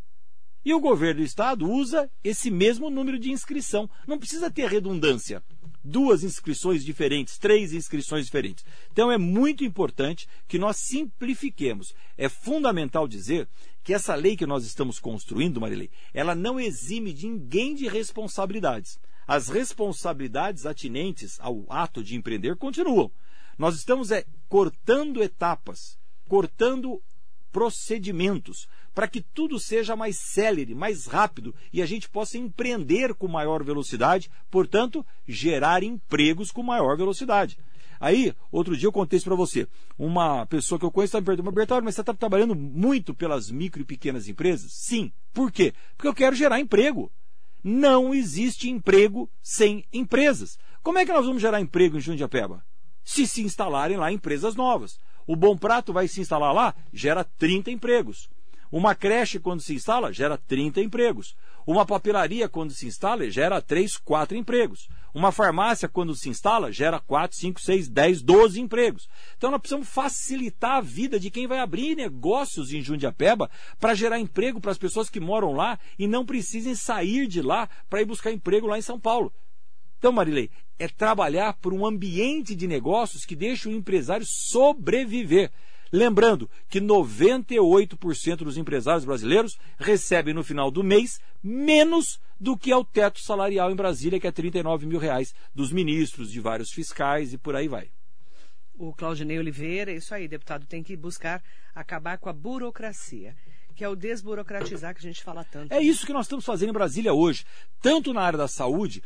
[0.64, 3.90] E o governo do estado usa esse mesmo número de inscrição.
[4.06, 5.42] Não precisa ter redundância.
[5.84, 8.64] Duas inscrições diferentes, três inscrições diferentes.
[8.90, 11.94] Então é muito importante que nós simplifiquemos.
[12.16, 13.46] É fundamental dizer
[13.82, 18.98] que essa lei que nós estamos construindo, Marilei, ela não exime de ninguém de responsabilidades
[19.26, 23.10] as responsabilidades atinentes ao ato de empreender continuam.
[23.58, 27.00] Nós estamos é, cortando etapas, cortando
[27.52, 33.28] procedimentos, para que tudo seja mais célere, mais rápido e a gente possa empreender com
[33.28, 37.56] maior velocidade, portanto, gerar empregos com maior velocidade.
[38.00, 39.68] Aí, outro dia eu contei isso para você.
[39.96, 43.50] Uma pessoa que eu conheço está me perguntando, Bertoldo, mas você está trabalhando muito pelas
[43.50, 44.72] micro e pequenas empresas?
[44.72, 45.12] Sim.
[45.32, 45.72] Por quê?
[45.96, 47.10] Porque eu quero gerar emprego.
[47.64, 50.58] Não existe emprego sem empresas.
[50.82, 52.62] Como é que nós vamos gerar emprego em Jundiapeba?
[53.02, 55.00] Se se instalarem lá empresas novas.
[55.26, 58.28] O Bom Prato vai se instalar lá, gera 30 empregos.
[58.70, 61.34] Uma creche, quando se instala, gera 30 empregos.
[61.66, 64.88] Uma papelaria, quando se instala, gera 3, 4 empregos.
[65.14, 69.08] Uma farmácia, quando se instala, gera 4, 5, 6, 10, 12 empregos.
[69.36, 73.48] Então nós precisamos facilitar a vida de quem vai abrir negócios em Jundiapeba
[73.78, 77.68] para gerar emprego para as pessoas que moram lá e não precisem sair de lá
[77.88, 79.32] para ir buscar emprego lá em São Paulo.
[79.98, 80.50] Então, Marilei,
[80.80, 85.52] é trabalhar por um ambiente de negócios que deixe o empresário sobreviver.
[85.92, 92.76] Lembrando que 98% dos empresários brasileiros recebem no final do mês menos do que é
[92.76, 97.32] o teto salarial em Brasília, que é 39 mil reais dos ministros, de vários fiscais
[97.32, 97.90] e por aí vai.
[98.76, 101.42] O Claudinei Oliveira, é isso aí, deputado, tem que buscar
[101.74, 103.36] acabar com a burocracia,
[103.74, 105.72] que é o desburocratizar que a gente fala tanto.
[105.72, 107.44] É isso que nós estamos fazendo em Brasília hoje,
[107.80, 109.00] tanto na área da saúde,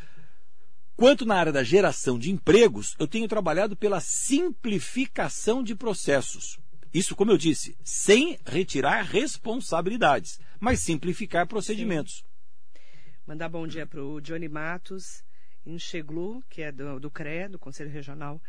[0.96, 6.58] quanto na área da geração de empregos, eu tenho trabalhado pela simplificação de processos.
[6.92, 12.18] Isso, como eu disse, sem retirar responsabilidades, mas simplificar procedimentos.
[12.18, 12.28] Sim.
[13.26, 15.22] Mandar bom dia para o Johnny Matos,
[15.66, 18.40] em Cheglu, que é do, do CRE, do Conselho Regional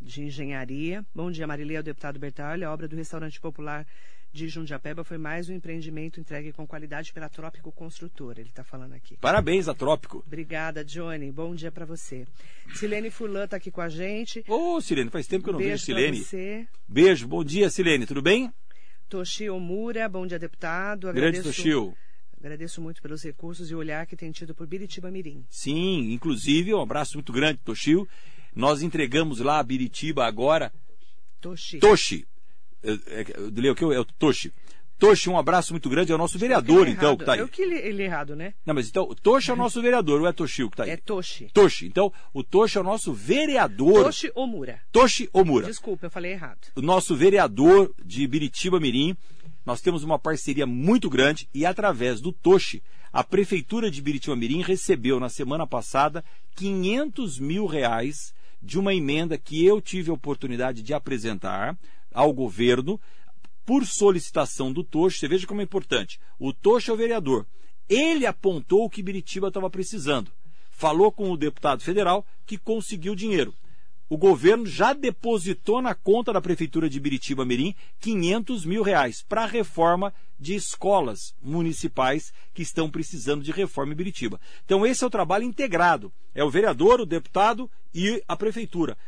[0.00, 1.04] de Engenharia.
[1.14, 2.66] Bom dia, Marilei, ao deputado Bertalho.
[2.66, 3.86] A obra do Restaurante Popular
[4.32, 8.40] de Jundiapeba foi mais um empreendimento entregue com qualidade pela Trópico Construtora.
[8.40, 9.16] Ele está falando aqui.
[9.18, 10.24] Parabéns a Trópico.
[10.26, 11.30] Obrigada, Johnny.
[11.30, 12.26] Bom dia para você.
[12.74, 14.42] Silene Furlan está aqui com a gente.
[14.48, 16.16] Ô, oh, Silene, faz tempo que eu não Beijo vejo Silene.
[16.18, 16.66] Você.
[16.88, 18.06] Beijo, bom dia, Silene.
[18.06, 18.50] Tudo bem?
[19.08, 21.12] Toshio Mura, bom dia, deputado.
[21.12, 21.42] Grande.
[21.42, 21.94] Toshio.
[22.38, 25.44] Agradeço muito pelos recursos e o olhar que tem tido por Biritiba Mirim.
[25.48, 28.08] Sim, inclusive um abraço muito grande, Toshio.
[28.54, 30.72] Nós entregamos lá a Biritiba agora.
[31.40, 31.78] Toshi.
[31.78, 32.26] Toshi.
[33.54, 34.52] Leu que é o Toshi.
[35.02, 37.40] Toshi, um abraço muito grande, é o nosso vereador, então, que está aí.
[37.40, 38.54] Eu que ele errado, né?
[38.64, 40.90] Não, mas então, o Toshi é o nosso vereador, ou é Toshio que está aí?
[40.90, 41.48] É Toshi.
[41.52, 41.86] Toshi.
[41.86, 44.04] Então, o Toshi é o nosso vereador.
[44.04, 44.80] Toshi Omura.
[44.92, 45.66] Toshi Omura.
[45.66, 46.68] Desculpa, eu falei errado.
[46.76, 49.16] O nosso vereador de Biritiba Mirim.
[49.66, 52.80] Nós temos uma parceria muito grande e, através do Toshi,
[53.12, 59.36] a Prefeitura de Biritiba Mirim recebeu na semana passada 500 mil reais de uma emenda
[59.36, 61.76] que eu tive a oportunidade de apresentar
[62.14, 63.00] ao governo
[63.64, 65.18] por solicitação do Tocho.
[65.18, 66.20] Você veja como é importante.
[66.38, 67.46] O Tocho é o vereador.
[67.88, 70.30] Ele apontou o que Biritiba estava precisando.
[70.70, 73.54] Falou com o deputado federal que conseguiu dinheiro.
[74.12, 79.44] O governo já depositou na conta da Prefeitura de Biritiba Mirim 500 mil reais para
[79.44, 84.38] a reforma de escolas municipais que estão precisando de reforma em Biritiba.
[84.66, 86.12] Então, esse é o trabalho integrado.
[86.34, 88.98] É o vereador, o deputado e a Prefeitura.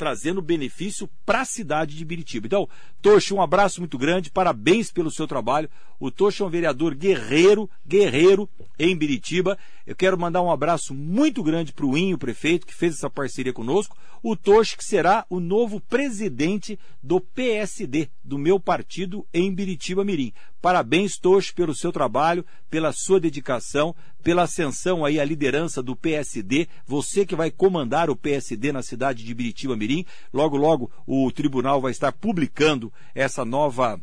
[0.00, 2.46] Trazendo benefício para a cidade de Biritiba.
[2.46, 2.66] Então,
[3.02, 5.68] Tocho, um abraço muito grande, parabéns pelo seu trabalho.
[6.00, 9.58] O Tocho é um vereador guerreiro, guerreiro em Biritiba.
[9.86, 13.52] Eu quero mandar um abraço muito grande para o Inho, prefeito, que fez essa parceria
[13.52, 13.94] conosco.
[14.22, 20.32] O Tocho, que será o novo presidente do PSD, do meu partido em Biritiba Mirim.
[20.62, 26.66] Parabéns, Tocho, pelo seu trabalho, pela sua dedicação, pela ascensão aí à liderança do PSD.
[26.86, 30.06] Você que vai comandar o PSD na cidade de Biritiba Mirim.
[30.32, 34.00] Logo, logo, o tribunal vai estar publicando essa nova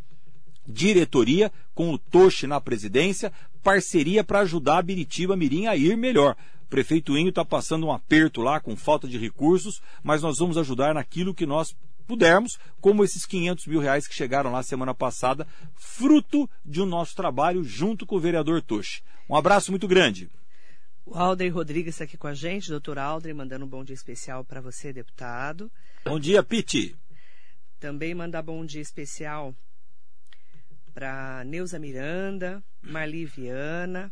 [0.67, 3.31] diretoria com o Toche na presidência,
[3.63, 6.35] parceria para ajudar a Biritiba Mirim a ir melhor.
[6.63, 10.57] O prefeito Inho está passando um aperto lá com falta de recursos, mas nós vamos
[10.57, 11.75] ajudar naquilo que nós
[12.05, 17.15] pudermos, como esses 500 mil reais que chegaram lá semana passada, fruto de um nosso
[17.15, 19.01] trabalho junto com o vereador Toche.
[19.29, 20.29] Um abraço muito grande.
[21.05, 24.43] O Aldrey Rodrigues está aqui com a gente, doutor Aldrey, mandando um bom dia especial
[24.43, 25.71] para você, deputado.
[26.03, 26.95] Bom dia, Piti.
[27.79, 29.55] Também mandar bom dia especial
[30.97, 34.11] para Neuza Miranda, Marli Viana.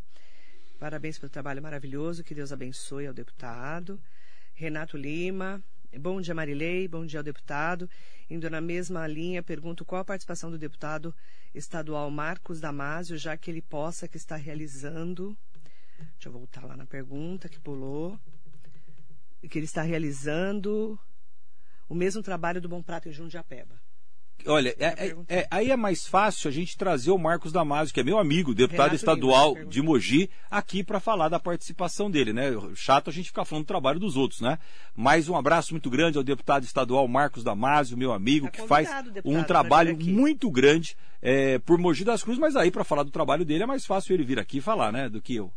[0.80, 4.00] Parabéns pelo trabalho maravilhoso, que Deus abençoe ao deputado.
[4.54, 5.64] Renato Lima,
[6.00, 7.90] bom dia Marilei, bom dia ao deputado.
[8.30, 11.12] Indo na mesma linha, pergunto qual a participação do deputado
[11.56, 15.36] estadual Marcos Damasio, já que ele possa que está realizando.
[15.98, 18.20] Deixa eu voltar lá na pergunta que pulou.
[19.50, 21.00] Que ele está realizando
[21.90, 23.85] o mesmo trabalho do Bom Prato em Jundiapeba.
[24.48, 28.00] Olha, é, é, é, aí é mais fácil a gente trazer o Marcos Damasio, que
[28.00, 32.52] é meu amigo, deputado Renato estadual de Mogi, aqui para falar da participação dele, né?
[32.76, 34.60] Chato a gente ficar falando do trabalho dos outros, né?
[34.96, 38.88] Mas um abraço muito grande ao deputado estadual Marcos Damasio, meu amigo, tá que faz
[39.24, 43.44] um trabalho muito grande é, por Mogi das Cruzes, mas aí para falar do trabalho
[43.44, 45.10] dele é mais fácil ele vir aqui falar, né?
[45.10, 45.52] Do que eu.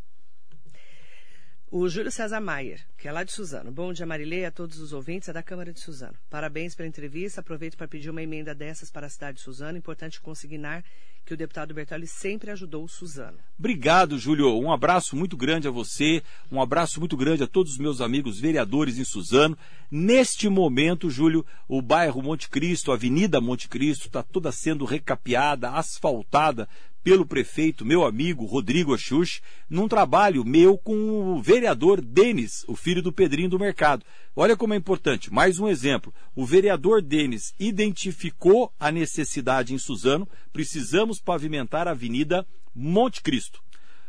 [1.71, 3.71] O Júlio César Maier, que é lá de Suzano.
[3.71, 6.15] Bom dia, Marilei, a todos os ouvintes, é da Câmara de Suzano.
[6.31, 7.43] Parabéns pela entrevista.
[7.43, 9.77] Aproveito para pedir uma emenda dessas para a cidade de Suzano.
[9.77, 10.83] Importante consignar
[11.27, 13.37] que o deputado Bertoli sempre ajudou o Suzano.
[13.59, 14.59] Obrigado, Júlio.
[14.59, 18.41] Um abraço muito grande a você, um abraço muito grande a todos os meus amigos
[18.41, 19.57] vereadores em Suzano.
[19.91, 25.73] Neste momento, Júlio, o bairro Monte Cristo, a Avenida Monte Cristo, está toda sendo recapeada,
[25.73, 26.67] asfaltada
[27.09, 33.03] pelo prefeito, meu amigo Rodrigo Axux, num trabalho meu com o vereador Denis, o filho
[33.03, 34.05] do Pedrinho do Mercado.
[34.37, 35.33] Olha como é importante.
[35.33, 36.13] Mais um exemplo.
[36.37, 43.63] O vereador Denis identificou a necessidade em Suzano, precisamos pavimentar a Avenida Monte Cristo.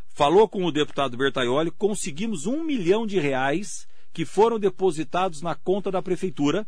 [0.09, 5.89] Falou com o deputado Bertaioli, conseguimos um milhão de reais que foram depositados na conta
[5.89, 6.67] da prefeitura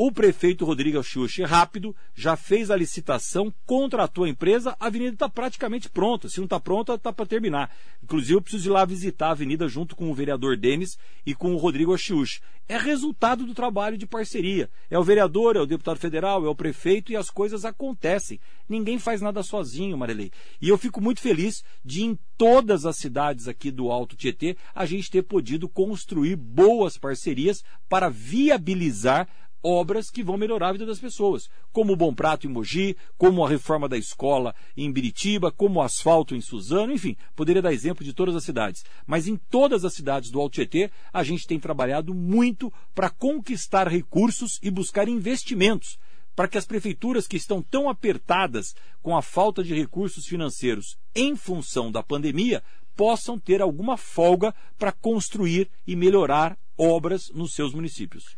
[0.00, 5.28] o prefeito Rodrigo Xuxa, rápido, já fez a licitação, contratou a empresa, a avenida está
[5.28, 6.28] praticamente pronta.
[6.28, 7.74] Se não está pronta, está para terminar.
[8.00, 11.52] Inclusive, eu preciso ir lá visitar a avenida junto com o vereador Denis e com
[11.52, 12.40] o Rodrigo Achiuchi.
[12.68, 14.70] É resultado do trabalho de parceria.
[14.88, 18.38] É o vereador, é o deputado federal, é o prefeito e as coisas acontecem.
[18.68, 20.30] Ninguém faz nada sozinho, Marilei.
[20.62, 24.86] E eu fico muito feliz de, em todas as cidades aqui do Alto Tietê, a
[24.86, 29.26] gente ter podido construir boas parcerias para viabilizar
[29.62, 33.44] obras que vão melhorar a vida das pessoas, como o Bom Prato em Mogi, como
[33.44, 38.04] a reforma da escola em Biritiba, como o asfalto em Suzano, enfim, poderia dar exemplo
[38.04, 38.84] de todas as cidades.
[39.06, 43.88] Mas em todas as cidades do Alto Tietê, a gente tem trabalhado muito para conquistar
[43.88, 45.98] recursos e buscar investimentos
[46.38, 51.34] para que as prefeituras que estão tão apertadas com a falta de recursos financeiros em
[51.34, 52.62] função da pandemia
[52.94, 58.36] possam ter alguma folga para construir e melhorar obras nos seus municípios.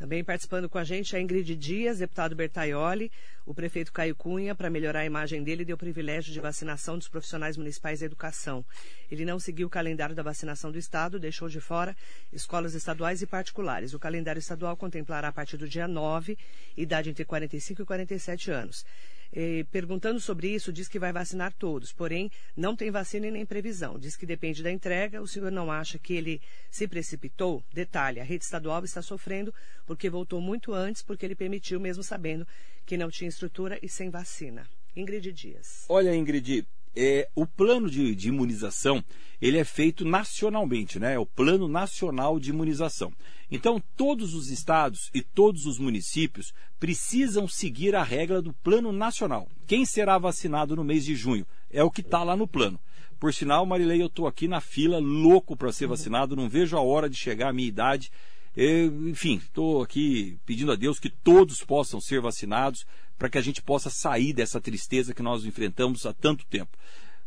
[0.00, 3.12] Também participando com a gente a Ingrid Dias, deputado Bertaioli,
[3.44, 7.54] o prefeito Caio Cunha, para melhorar a imagem dele, deu privilégio de vacinação dos profissionais
[7.54, 8.64] municipais da educação.
[9.10, 11.94] Ele não seguiu o calendário da vacinação do Estado, deixou de fora
[12.32, 13.92] escolas estaduais e particulares.
[13.92, 16.38] O calendário estadual contemplará a partir do dia 9,
[16.78, 18.86] idade entre 45 e 47 anos.
[19.32, 23.46] Eh, perguntando sobre isso, diz que vai vacinar todos, porém não tem vacina e nem
[23.46, 23.98] previsão.
[23.98, 25.22] Diz que depende da entrega.
[25.22, 26.40] O senhor não acha que ele
[26.70, 27.62] se precipitou?
[27.72, 29.54] Detalhe: a rede estadual está sofrendo
[29.86, 32.46] porque voltou muito antes, porque ele permitiu, mesmo sabendo
[32.84, 34.66] que não tinha estrutura e sem vacina.
[34.96, 35.84] Ingrid Dias.
[35.88, 39.02] Olha, Ingrid, é, o plano de, de, imunização
[39.40, 41.14] ele é feito nacionalmente, né?
[41.14, 43.10] É o Plano Nacional de Imunização.
[43.50, 49.48] Então, todos os estados e todos os municípios precisam seguir a regra do Plano Nacional.
[49.66, 51.46] Quem será vacinado no mês de junho?
[51.70, 52.78] É o que está lá no plano.
[53.18, 56.80] Por sinal, Marilei, eu estou aqui na fila, louco para ser vacinado, não vejo a
[56.80, 58.10] hora de chegar à minha idade.
[58.56, 62.84] Eu, enfim, estou aqui pedindo a Deus que todos possam ser vacinados
[63.20, 66.78] para que a gente possa sair dessa tristeza que nós enfrentamos há tanto tempo.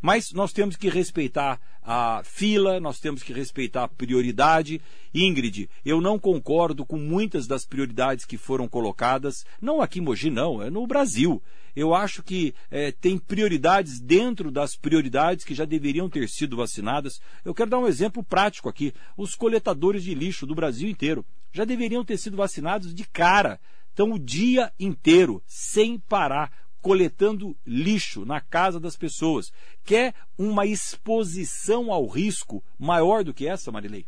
[0.01, 4.81] Mas nós temos que respeitar a fila, nós temos que respeitar a prioridade.
[5.13, 10.31] Ingrid, eu não concordo com muitas das prioridades que foram colocadas, não aqui em Mogi,
[10.31, 11.41] não, é no Brasil.
[11.75, 17.21] Eu acho que é, tem prioridades dentro das prioridades que já deveriam ter sido vacinadas.
[17.45, 18.93] Eu quero dar um exemplo prático aqui.
[19.15, 23.59] Os coletadores de lixo do Brasil inteiro já deveriam ter sido vacinados de cara.
[23.93, 26.51] Então, o dia inteiro, sem parar,
[26.81, 29.51] coletando lixo na casa das pessoas.
[29.85, 34.05] Quer uma exposição ao risco maior do que essa, Marilei?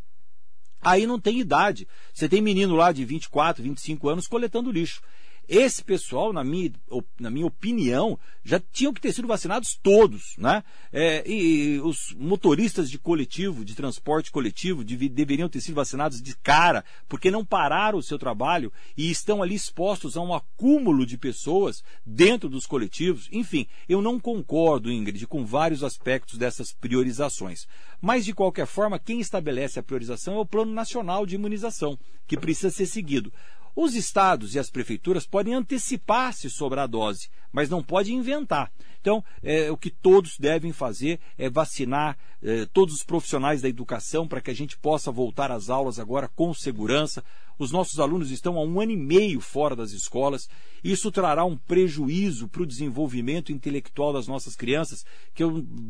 [0.81, 1.87] Aí não tem idade.
[2.13, 5.01] Você tem menino lá de 24, 25 anos coletando lixo.
[5.47, 6.71] Esse pessoal, na minha,
[7.19, 10.63] na minha opinião, já tinham que ter sido vacinados todos, né?
[10.91, 16.21] É, e, e, os motoristas de coletivo, de transporte coletivo, de, deveriam ter sido vacinados
[16.21, 21.05] de cara, porque não pararam o seu trabalho e estão ali expostos a um acúmulo
[21.05, 23.27] de pessoas dentro dos coletivos.
[23.31, 27.67] Enfim, eu não concordo, Ingrid, com vários aspectos dessas priorizações.
[28.01, 32.37] Mas, de qualquer forma, quem estabelece a priorização é o Plano Nacional de Imunização, que
[32.37, 33.33] precisa ser seguido.
[33.75, 38.69] Os estados e as prefeituras podem antecipar-se sobre a dose, mas não pode inventar.
[38.99, 44.27] Então, é, o que todos devem fazer é vacinar é, todos os profissionais da educação
[44.27, 47.23] para que a gente possa voltar às aulas agora com segurança.
[47.57, 50.49] Os nossos alunos estão há um ano e meio fora das escolas.
[50.83, 55.43] Isso trará um prejuízo para o desenvolvimento intelectual das nossas crianças, que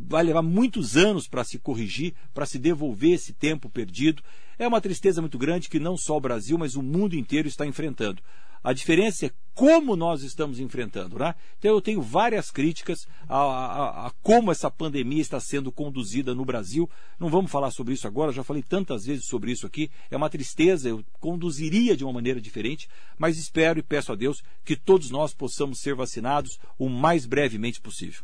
[0.07, 4.21] vai levar muitos anos para se corrigir, para se devolver esse tempo perdido.
[4.59, 7.65] É uma tristeza muito grande que não só o Brasil, mas o mundo inteiro está
[7.65, 8.21] enfrentando.
[8.63, 11.17] A diferença é como nós estamos enfrentando.
[11.17, 11.33] Né?
[11.57, 16.45] Então eu tenho várias críticas a, a, a, como essa pandemia está sendo conduzida no
[16.45, 16.87] Brasil.
[17.17, 19.89] Não vamos falar sobre isso agora, já falei tantas vezes sobre isso aqui.
[20.11, 24.43] É uma tristeza, eu conduziria de uma maneira diferente, mas espero e peço a Deus
[24.65, 28.23] que todos nós possamos ser vacinados o mais brevemente possível.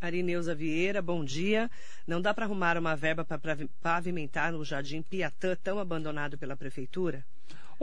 [0.00, 1.70] Arineuza Vieira, bom dia.
[2.08, 7.24] Não dá para arrumar uma verba para pavimentar no Jardim Piatã, tão abandonado pela Prefeitura?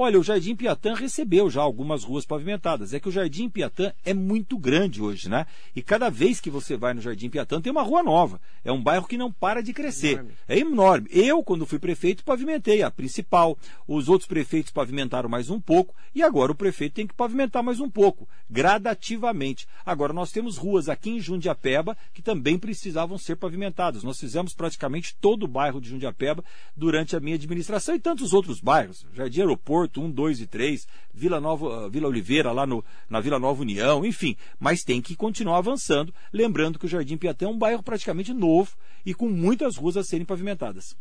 [0.02, 2.94] Olha, o Jardim Piatã recebeu já algumas ruas pavimentadas.
[2.94, 5.46] É que o Jardim Piatã é muito grande hoje, né?
[5.76, 8.40] E cada vez que você vai no Jardim Piatã tem uma rua nova.
[8.64, 10.14] É um bairro que não para de crescer.
[10.14, 10.32] Enorme.
[10.48, 11.10] É enorme.
[11.12, 13.58] Eu, quando fui prefeito, pavimentei a principal.
[13.86, 15.94] Os outros prefeitos pavimentaram mais um pouco.
[16.16, 19.68] E agora o prefeito tem que pavimentar mais um pouco, gradativamente.
[19.86, 24.02] Agora nós temos ruas aqui em Jundiapeba que também precisavam ser pavimentadas.
[24.02, 26.42] Nós fizemos praticamente todo o bairro de Jundiapeba
[26.74, 29.06] durante a minha administração e tantos outros bairros.
[29.14, 33.20] Jardim Aeroporto Porto 1, 2 e 3, Vila, Nova, ah, Vila Oliveira lá no, na
[33.20, 34.38] Vila Nova União, enfim.
[34.60, 38.78] Mas tem que continuar avançando, lembrando que o Jardim Piatã é um bairro praticamente novo
[39.06, 40.96] e com muitas ruas a serem pavimentadas.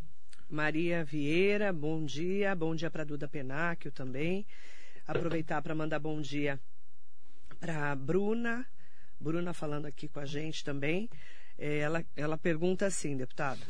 [0.49, 2.55] Maria Vieira, bom dia.
[2.55, 4.45] Bom dia para Duda Penáquio também.
[5.07, 6.59] Aproveitar para mandar bom dia
[7.59, 8.65] para Bruna.
[9.19, 11.07] Bruna falando aqui com a gente também.
[11.57, 13.61] É, ela, ela pergunta assim, deputado.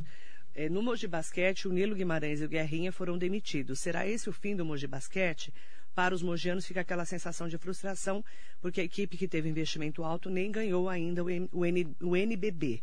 [0.55, 3.79] É, no Mogi Basquete, o Nilo Guimarães e o Guerrinha foram demitidos.
[3.79, 5.53] Será esse o fim do Mogi Basquete?
[5.95, 8.23] Para os mogianos fica aquela sensação de frustração,
[8.61, 12.81] porque a equipe que teve investimento alto nem ganhou ainda o, o, N, o NBB.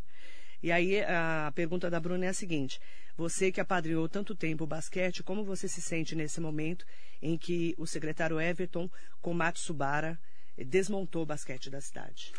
[0.62, 2.80] E aí a pergunta da Bruna é a seguinte:
[3.16, 6.84] você que apadrinhou tanto tempo o basquete, como você se sente nesse momento
[7.22, 8.90] em que o secretário Everton,
[9.20, 10.18] com Matsubara,
[10.56, 12.32] desmontou o basquete da cidade?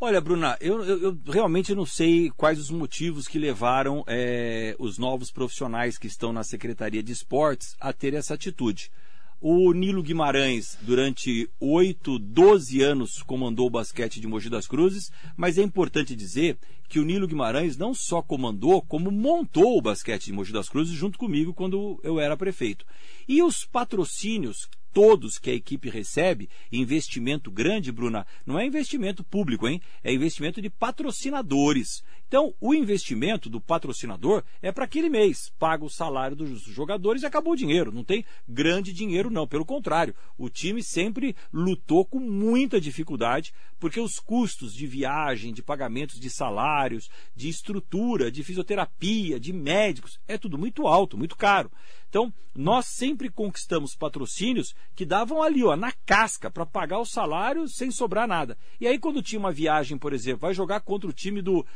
[0.00, 4.98] Olha, Bruna, eu, eu, eu, realmente não sei quais os motivos que levaram é, os
[4.98, 8.90] novos profissionais que estão na Secretaria de Esportes a ter essa atitude.
[9.40, 15.58] O Nilo Guimarães, durante 8, 12 anos, comandou o basquete de Mogi das Cruzes, mas
[15.58, 20.32] é importante dizer que o Nilo Guimarães não só comandou, como montou o basquete de
[20.32, 22.84] Mogi das Cruzes junto comigo quando eu era prefeito.
[23.28, 29.66] E os patrocínios todos que a equipe recebe, investimento grande, Bruna, não é investimento público,
[29.68, 29.82] hein?
[30.04, 32.04] É investimento de patrocinadores.
[32.34, 37.26] Então, o investimento do patrocinador é para aquele mês, paga o salário dos jogadores e
[37.26, 37.92] acabou o dinheiro.
[37.92, 39.46] Não tem grande dinheiro, não.
[39.46, 45.62] Pelo contrário, o time sempre lutou com muita dificuldade, porque os custos de viagem, de
[45.62, 51.70] pagamentos de salários, de estrutura, de fisioterapia, de médicos, é tudo muito alto, muito caro.
[52.08, 57.66] Então, nós sempre conquistamos patrocínios que davam ali, ó, na casca, para pagar o salário
[57.66, 58.56] sem sobrar nada.
[58.80, 61.66] E aí, quando tinha uma viagem, por exemplo, vai jogar contra o time do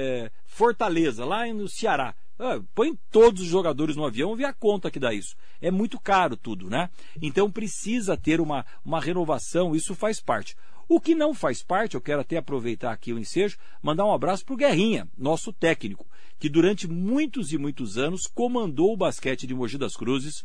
[0.00, 2.14] é, Fortaleza, lá no Ceará.
[2.38, 5.36] Ah, põe todos os jogadores no avião vê a conta que dá isso.
[5.60, 6.88] É muito caro tudo, né?
[7.20, 10.56] Então precisa ter uma, uma renovação, isso faz parte.
[10.88, 14.44] O que não faz parte, eu quero até aproveitar aqui o ensejo, mandar um abraço
[14.44, 16.06] para o Guerrinha, nosso técnico
[16.40, 20.42] que durante muitos e muitos anos comandou o basquete de Mogi das Cruzes.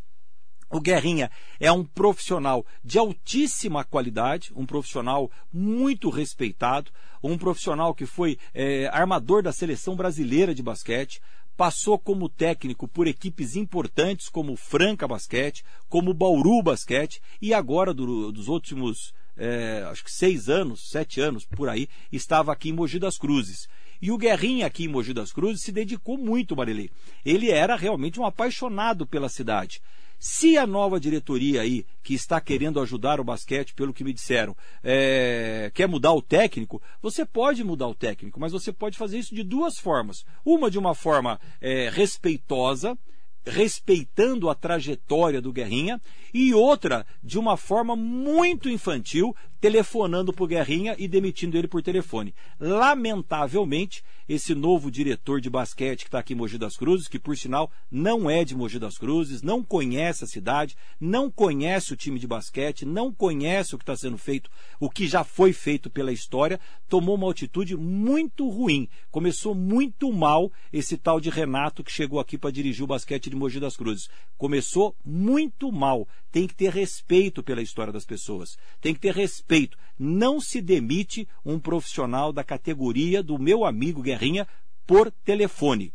[0.69, 6.91] O Guerrinha é um profissional de altíssima qualidade, um profissional muito respeitado,
[7.23, 11.21] um profissional que foi é, armador da seleção brasileira de basquete,
[11.55, 18.31] passou como técnico por equipes importantes como Franca Basquete, como Bauru Basquete e agora do,
[18.31, 22.99] dos últimos é, acho que seis anos, sete anos por aí, estava aqui em Mogi
[22.99, 23.67] das Cruzes.
[24.01, 26.89] E o Guerrinha aqui em Mogi das Cruzes se dedicou muito, Marilei.
[27.23, 29.81] Ele era realmente um apaixonado pela cidade.
[30.19, 34.55] Se a nova diretoria aí, que está querendo ajudar o basquete, pelo que me disseram,
[34.83, 39.35] é, quer mudar o técnico, você pode mudar o técnico, mas você pode fazer isso
[39.35, 40.25] de duas formas.
[40.43, 42.97] Uma de uma forma é, respeitosa,
[43.45, 46.01] respeitando a trajetória do Guerrinha,
[46.33, 49.35] e outra de uma forma muito infantil,
[49.65, 52.35] telefonando para o Guerrinha e demitindo ele por telefone.
[52.59, 57.35] Lamentavelmente, esse novo diretor de basquete que está aqui em Mogi das Cruzes, que por
[57.35, 62.19] sinal não é de Mogi das Cruzes, não conhece a cidade, não conhece o time
[62.19, 66.11] de basquete, não conhece o que está sendo feito, o que já foi feito pela
[66.11, 68.87] história, tomou uma atitude muito ruim.
[69.09, 73.35] Começou muito mal esse tal de Renato que chegou aqui para dirigir o basquete de
[73.35, 74.09] Mogi das Cruzes.
[74.37, 76.07] Começou muito mal.
[76.31, 78.57] Tem que ter respeito pela história das pessoas.
[78.79, 79.54] Tem que ter respeito.
[79.97, 84.47] Não se demite um profissional da categoria do meu amigo Guerrinha
[84.85, 85.93] por telefone.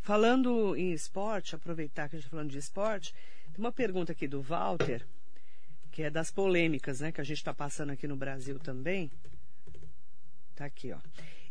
[0.00, 3.14] Falando em esporte, aproveitar que a gente está falando de esporte,
[3.52, 5.06] tem uma pergunta aqui do Walter,
[5.92, 9.10] que é das polêmicas, né, que a gente está passando aqui no Brasil também.
[10.56, 10.98] Tá aqui, ó.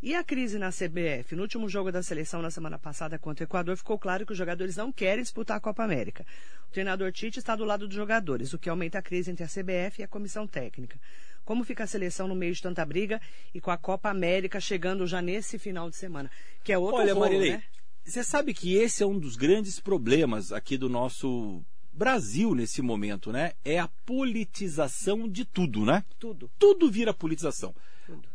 [0.04, 1.36] E a crise na CBF?
[1.36, 4.38] No último jogo da seleção na semana passada contra o Equador, ficou claro que os
[4.38, 6.26] jogadores não querem disputar a Copa América.
[6.68, 9.48] O treinador Tite está do lado dos jogadores, o que aumenta a crise entre a
[9.48, 11.00] CBF e a comissão técnica.
[11.46, 13.22] Como fica a seleção no meio de tanta briga
[13.54, 16.32] e com a Copa América chegando já nesse final de semana?
[16.64, 17.64] Que é outro Olha, rolo, Marilei, né?
[18.04, 23.32] você sabe que esse é um dos grandes problemas aqui do nosso Brasil nesse momento,
[23.32, 23.52] né?
[23.64, 26.04] É a politização de tudo, né?
[26.18, 26.50] Tudo.
[26.58, 27.76] Tudo vira politização.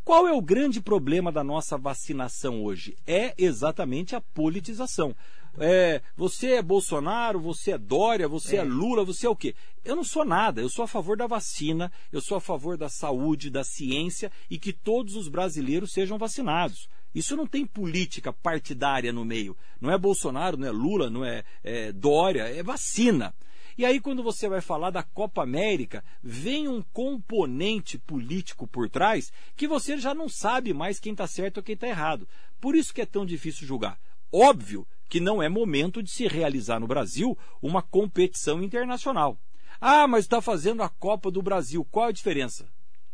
[0.04, 2.96] Qual é o grande problema da nossa vacinação hoje?
[3.06, 5.14] É exatamente a politização.
[5.58, 8.60] É, você é Bolsonaro, você é Dória, você é.
[8.60, 8.64] É.
[8.64, 9.54] Lula, você é o quê?
[9.84, 12.88] Eu não sou nada, eu sou a favor da vacina, eu sou a favor da
[12.88, 16.88] saúde, da ciência e que todos os brasileiros sejam vacinados.
[17.14, 19.56] Isso não tem política partidária no meio.
[19.80, 23.34] Não é Bolsonaro, não é Lula, não é, é Dória, é vacina.
[23.78, 29.30] E aí, quando você vai falar da Copa América, vem um componente político por trás
[29.54, 32.26] que você já não sabe mais quem está certo ou quem está errado.
[32.58, 33.98] Por isso que é tão difícil julgar.
[34.32, 39.38] Óbvio que não é momento de se realizar no Brasil uma competição internacional.
[39.78, 41.84] Ah, mas está fazendo a Copa do Brasil.
[41.84, 42.66] Qual a diferença?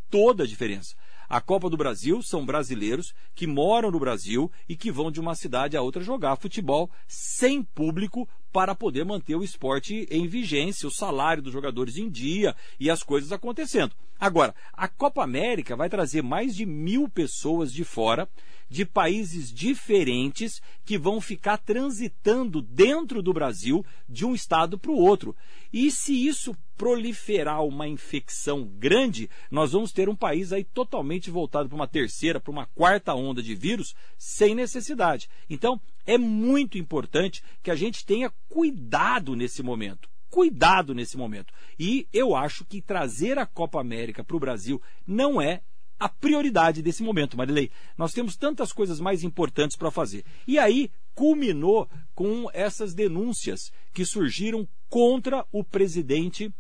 [0.09, 0.95] Toda a diferença.
[1.29, 5.35] A Copa do Brasil são brasileiros que moram no Brasil e que vão de uma
[5.35, 10.93] cidade a outra jogar futebol sem público para poder manter o esporte em vigência, o
[10.93, 13.95] salário dos jogadores em dia e as coisas acontecendo.
[14.21, 18.29] Agora, a Copa América vai trazer mais de mil pessoas de fora,
[18.69, 24.97] de países diferentes, que vão ficar transitando dentro do Brasil de um estado para o
[24.97, 25.35] outro.
[25.73, 31.69] E se isso proliferar uma infecção grande, nós vamos ter um país aí totalmente voltado
[31.69, 35.31] para uma terceira, para uma quarta onda de vírus, sem necessidade.
[35.49, 40.09] Então, é muito importante que a gente tenha cuidado nesse momento.
[40.29, 41.55] Cuidado nesse momento.
[41.79, 45.63] E eu acho que trazer a Copa América para o Brasil não é
[46.01, 47.71] a prioridade desse momento, Marilei.
[47.97, 50.25] Nós temos tantas coisas mais importantes para fazer.
[50.49, 56.53] E aí culminou com essas denúncias que surgiram contra o presidente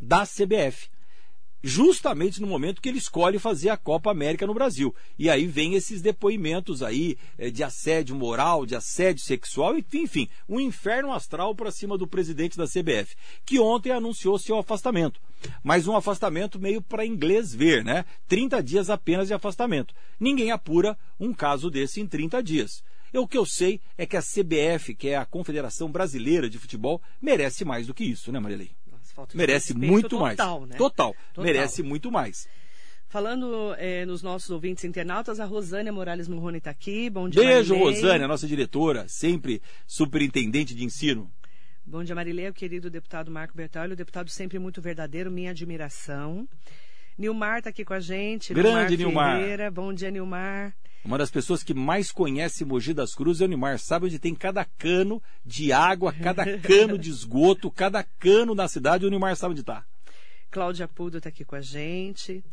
[0.00, 0.88] da CBF
[1.66, 4.94] justamente no momento que ele escolhe fazer a Copa América no Brasil.
[5.18, 10.28] E aí vem esses depoimentos aí eh, de assédio moral, de assédio sexual, enfim, enfim
[10.48, 15.20] um inferno astral para cima do presidente da CBF, que ontem anunciou seu afastamento.
[15.62, 18.04] Mas um afastamento meio para inglês ver, né?
[18.28, 19.92] 30 dias apenas de afastamento.
[20.20, 22.82] Ninguém apura um caso desse em 30 dias.
[23.12, 26.58] E o que eu sei é que a CBF, que é a Confederação Brasileira de
[26.58, 28.70] Futebol, merece mais do que isso, né, Marilei?
[29.34, 30.70] Merece muito total, mais.
[30.70, 30.76] Né?
[30.76, 32.48] Total, total, merece muito mais.
[33.08, 37.08] Falando é, nos nossos ouvintes internautas, a Rosânia Morales Morrone está aqui.
[37.08, 37.94] Bom dia, Beijo, Marilei.
[37.94, 41.30] Rosânia, nossa diretora, sempre superintendente de ensino.
[41.84, 46.48] Bom dia, Marilei, o querido deputado Marco Bertolli, o deputado sempre muito verdadeiro, minha admiração.
[47.18, 48.52] Nilmar está aqui com a gente.
[48.52, 49.38] Grande Nilmar.
[49.38, 49.70] Ferreira.
[49.70, 50.74] Bom dia, Nilmar.
[51.02, 53.78] Uma das pessoas que mais conhece Mogi das Cruzes é o Nilmar.
[53.78, 59.06] Sabe onde tem cada cano de água, cada cano de esgoto, cada cano na cidade,
[59.06, 59.84] o Nilmar sabe onde está.
[60.50, 62.44] Cláudia Pudo está aqui com a gente.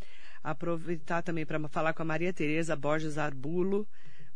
[0.44, 3.88] Aproveitar também para falar com a Maria Tereza Borges Arbulo.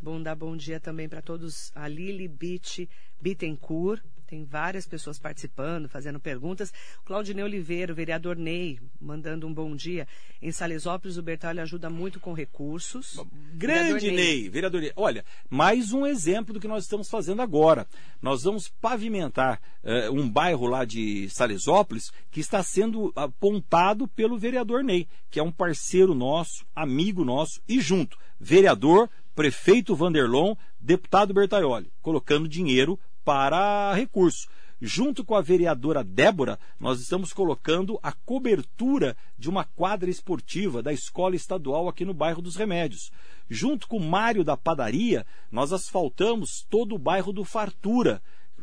[0.02, 1.72] Bom dar bom dia também para todos.
[1.74, 2.90] A Lili Beach
[3.22, 4.02] Bittencourt.
[4.28, 6.74] Tem várias pessoas participando, fazendo perguntas.
[7.06, 10.06] Claudinei Oliveira, o vereador Ney, mandando um bom dia.
[10.42, 13.16] Em Salesópolis, o Bertalho ajuda muito com recursos.
[13.54, 14.16] Grande vereador Ney.
[14.16, 14.92] Ney, vereador Ney.
[14.98, 17.88] Olha, mais um exemplo do que nós estamos fazendo agora.
[18.22, 24.84] Nós vamos pavimentar uh, um bairro lá de Salesópolis que está sendo apontado pelo vereador
[24.84, 31.92] Ney, que é um parceiro nosso, amigo nosso, e junto, vereador, prefeito Vanderlon, deputado Bertaioli,
[32.02, 34.48] colocando dinheiro para recurso.
[34.82, 40.94] Junto com a vereadora Débora, nós estamos colocando a cobertura de uma quadra esportiva da
[40.94, 43.12] escola estadual aqui no bairro dos Remédios.
[43.50, 48.22] Junto com o Mário da Padaria, nós asfaltamos todo o bairro do Fartura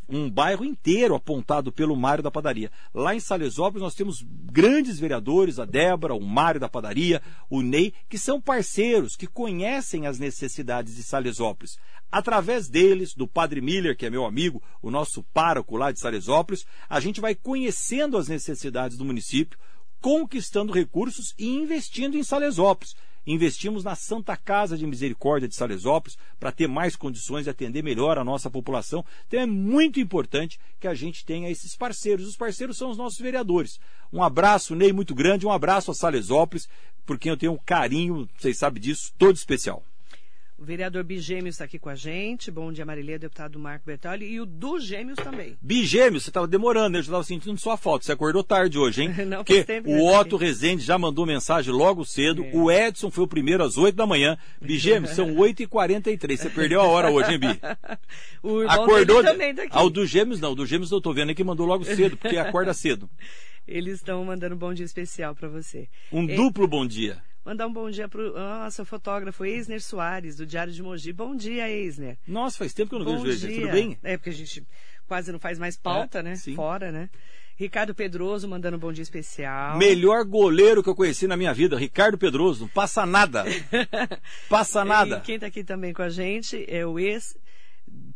[0.08, 2.70] um bairro inteiro apontado pelo Mário da Padaria.
[2.92, 7.92] Lá em Salesópolis nós temos grandes vereadores, a Débora, o Mário da Padaria, o Ney,
[8.08, 11.78] que são parceiros, que conhecem as necessidades de Salesópolis.
[12.10, 16.64] Através deles, do Padre Miller, que é meu amigo, o nosso pároco lá de Salesópolis,
[16.88, 19.58] a gente vai conhecendo as necessidades do município,
[20.00, 22.94] conquistando recursos e investindo em Salesópolis
[23.26, 28.18] investimos na Santa Casa de Misericórdia de Salesópolis para ter mais condições de atender melhor
[28.18, 29.04] a nossa população.
[29.26, 32.26] Então é muito importante que a gente tenha esses parceiros.
[32.26, 33.80] Os parceiros são os nossos vereadores.
[34.12, 36.68] Um abraço, Ney, muito grande, um abraço a Salesópolis,
[37.06, 39.82] por quem eu tenho um carinho, vocês sabem disso, todo especial.
[40.56, 42.48] O vereador Bigêmeos está aqui com a gente.
[42.48, 44.24] Bom dia, Marilê, deputado Marco Bertoli.
[44.24, 45.58] E o do Gêmeos também.
[45.60, 46.98] Bigêmeos, você estava demorando, né?
[46.98, 48.04] eu já estava sentindo sua falta.
[48.04, 49.14] Você acordou tarde hoje, hein?
[49.26, 52.44] Não, Porque tempo o Otto Rezende já mandou mensagem logo cedo.
[52.44, 52.50] É.
[52.54, 54.38] O Edson foi o primeiro às 8 da manhã.
[54.62, 56.36] Bigêmeos, são 8h43.
[56.36, 57.60] Você perdeu a hora hoje, hein, Bi?
[58.40, 59.72] o irmão Acordou também tá aqui.
[59.72, 60.52] Ah, o do Gêmeos não.
[60.52, 63.10] O do Gêmeos eu tô vendo aí que mandou logo cedo, porque acorda cedo.
[63.66, 65.88] Eles estão mandando um bom dia especial para você.
[66.12, 67.20] Um duplo bom dia.
[67.44, 71.12] Mandar um bom dia para o nosso fotógrafo Eisner Soares, do Diário de Mogi.
[71.12, 72.16] Bom dia, Eisner.
[72.26, 73.60] Nossa, faz tempo que eu não bom vejo Eisner.
[73.60, 73.98] Tudo bem?
[74.02, 74.66] É, porque a gente
[75.06, 76.36] quase não faz mais pauta, é, né?
[76.36, 76.54] Sim.
[76.54, 77.10] Fora, né?
[77.56, 79.76] Ricardo Pedroso mandando um bom dia especial.
[79.76, 82.66] Melhor goleiro que eu conheci na minha vida, Ricardo Pedroso.
[82.72, 83.44] Passa nada.
[84.48, 85.18] passa nada.
[85.18, 87.36] E quem está aqui também com a gente é o ex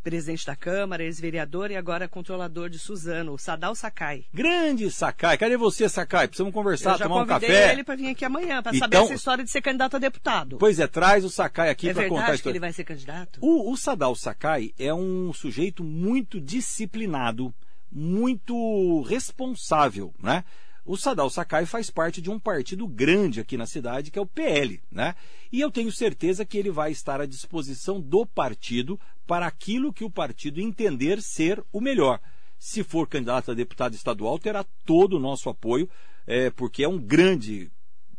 [0.09, 4.25] presidente da Câmara, ex-vereador e agora controlador de Suzano, o Sadal Sakai.
[4.33, 6.27] Grande Sakai, cadê você, Sakai?
[6.27, 7.67] Precisamos conversar, tomar um café.
[7.67, 9.99] Eu ele para vir aqui amanhã, para então, saber essa história de ser candidato a
[9.99, 10.57] deputado.
[10.57, 12.43] Pois é, traz o Sakai aqui é para contar a história.
[12.43, 13.39] que ele vai ser candidato?
[13.43, 17.53] O, o Sadal Sakai é um sujeito muito disciplinado,
[17.93, 20.43] muito responsável, né?
[20.89, 24.27] O Sadal Sakai faz parte de um partido grande aqui na cidade, que é o
[24.27, 25.15] PL, né?
[25.53, 30.03] E eu tenho certeza que ele vai estar à disposição do partido para aquilo que
[30.03, 32.19] o partido entender ser o melhor.
[32.59, 35.91] Se for candidato a deputado estadual, terá todo o nosso apoio,
[36.27, 37.71] é, porque é um grande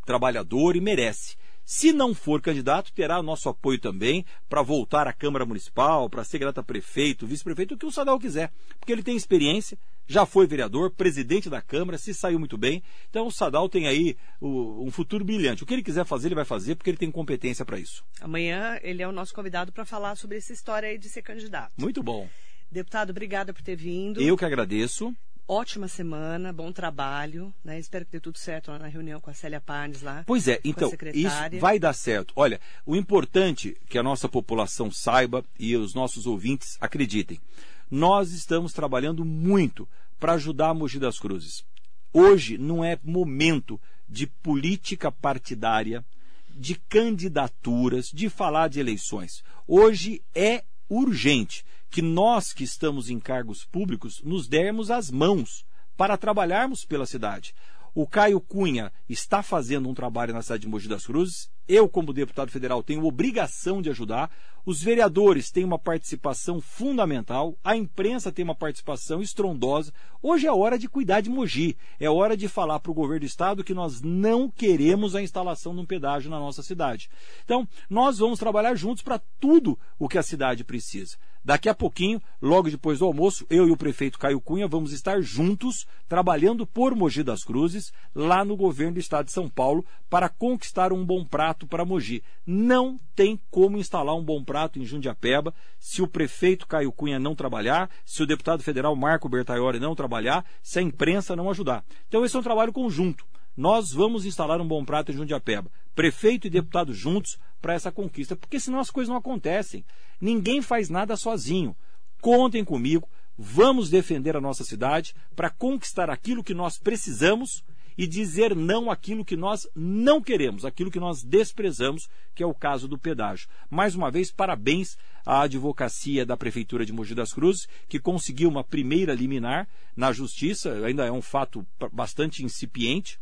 [0.05, 1.38] trabalhador e merece.
[1.72, 6.39] Se não for candidato, terá nosso apoio também para voltar à Câmara Municipal, para ser
[6.39, 8.51] candidato a prefeito, vice-prefeito, o que o Sadal quiser.
[8.80, 12.82] Porque ele tem experiência, já foi vereador, presidente da Câmara, se saiu muito bem.
[13.11, 15.61] Então o Sadal tem aí o, um futuro brilhante.
[15.61, 18.03] O que ele quiser fazer, ele vai fazer, porque ele tem competência para isso.
[18.20, 21.72] Amanhã ele é o nosso convidado para falar sobre essa história aí de ser candidato.
[21.78, 22.28] Muito bom.
[22.72, 24.20] Deputado, obrigada por ter vindo.
[24.20, 25.15] Eu que agradeço.
[25.52, 27.80] Ótima semana, bom trabalho, né?
[27.80, 30.24] Espero que dê tudo certo lá na reunião com a Célia Parnes lá.
[30.28, 32.32] Pois é, então, isso vai dar certo.
[32.36, 37.41] Olha, o importante que a nossa população saiba e os nossos ouvintes acreditem.
[37.89, 39.89] Nós estamos trabalhando muito
[40.20, 41.66] para ajudar a Mogi das Cruzes.
[42.14, 46.06] Hoje não é momento de política partidária,
[46.47, 49.43] de candidaturas, de falar de eleições.
[49.68, 55.65] Hoje é urgente que nós que estamos em cargos públicos nos dermos as mãos
[55.97, 57.53] para trabalharmos pela cidade.
[57.93, 61.49] O Caio Cunha está fazendo um trabalho na cidade de Mogi das Cruzes.
[61.70, 64.32] Eu, como deputado federal, tenho obrigação de ajudar.
[64.65, 67.55] Os vereadores têm uma participação fundamental.
[67.63, 69.93] A imprensa tem uma participação estrondosa.
[70.20, 71.78] Hoje é hora de cuidar de Mogi.
[71.99, 75.76] É hora de falar para o governo do estado que nós não queremos a instalação
[75.76, 77.07] de um pedágio na nossa cidade.
[77.45, 81.17] Então, nós vamos trabalhar juntos para tudo o que a cidade precisa.
[81.43, 85.22] Daqui a pouquinho, logo depois do almoço, eu e o prefeito Caio Cunha vamos estar
[85.22, 90.28] juntos trabalhando por Mogi das Cruzes, lá no governo do estado de São Paulo, para
[90.28, 92.24] conquistar um bom prato para Mogi.
[92.45, 97.36] Não tem como instalar um bom prato em Jundiapeba se o prefeito Caio Cunha não
[97.36, 101.84] trabalhar, se o deputado federal Marco Bertaioli não trabalhar, se a imprensa não ajudar.
[102.07, 103.26] Então esse é um trabalho conjunto.
[103.55, 105.70] Nós vamos instalar um bom prato em Jundiapeba.
[105.93, 109.84] Prefeito e deputado juntos para essa conquista, porque senão as coisas não acontecem.
[110.22, 111.76] Ninguém faz nada sozinho.
[112.22, 117.64] Contem comigo, vamos defender a nossa cidade para conquistar aquilo que nós precisamos
[118.00, 122.54] e dizer não aquilo que nós não queremos, aquilo que nós desprezamos, que é o
[122.54, 123.50] caso do pedágio.
[123.70, 128.64] Mais uma vez, parabéns à advocacia da Prefeitura de Mogi das Cruzes, que conseguiu uma
[128.64, 133.20] primeira liminar na Justiça, ainda é um fato bastante incipiente,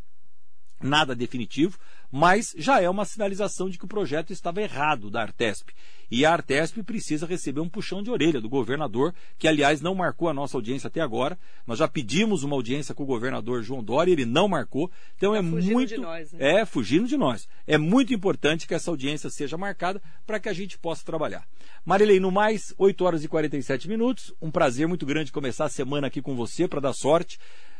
[0.80, 1.78] nada definitivo,
[2.10, 5.70] mas já é uma sinalização de que o projeto estava errado da Artesp.
[6.10, 10.28] E a Artesp precisa receber um puxão de orelha do governador, que aliás não marcou
[10.28, 11.38] a nossa audiência até agora.
[11.66, 14.90] Nós já pedimos uma audiência com o governador João Dória, ele não marcou.
[15.16, 16.60] Então tá é muito de nós, né?
[16.60, 17.46] é fugindo de nós.
[17.66, 21.46] É muito importante que essa audiência seja marcada para que a gente possa trabalhar.
[21.84, 24.34] Marilei, no mais, 8 horas e 47 minutos.
[24.40, 27.38] Um prazer muito grande começar a semana aqui com você para dar sorte.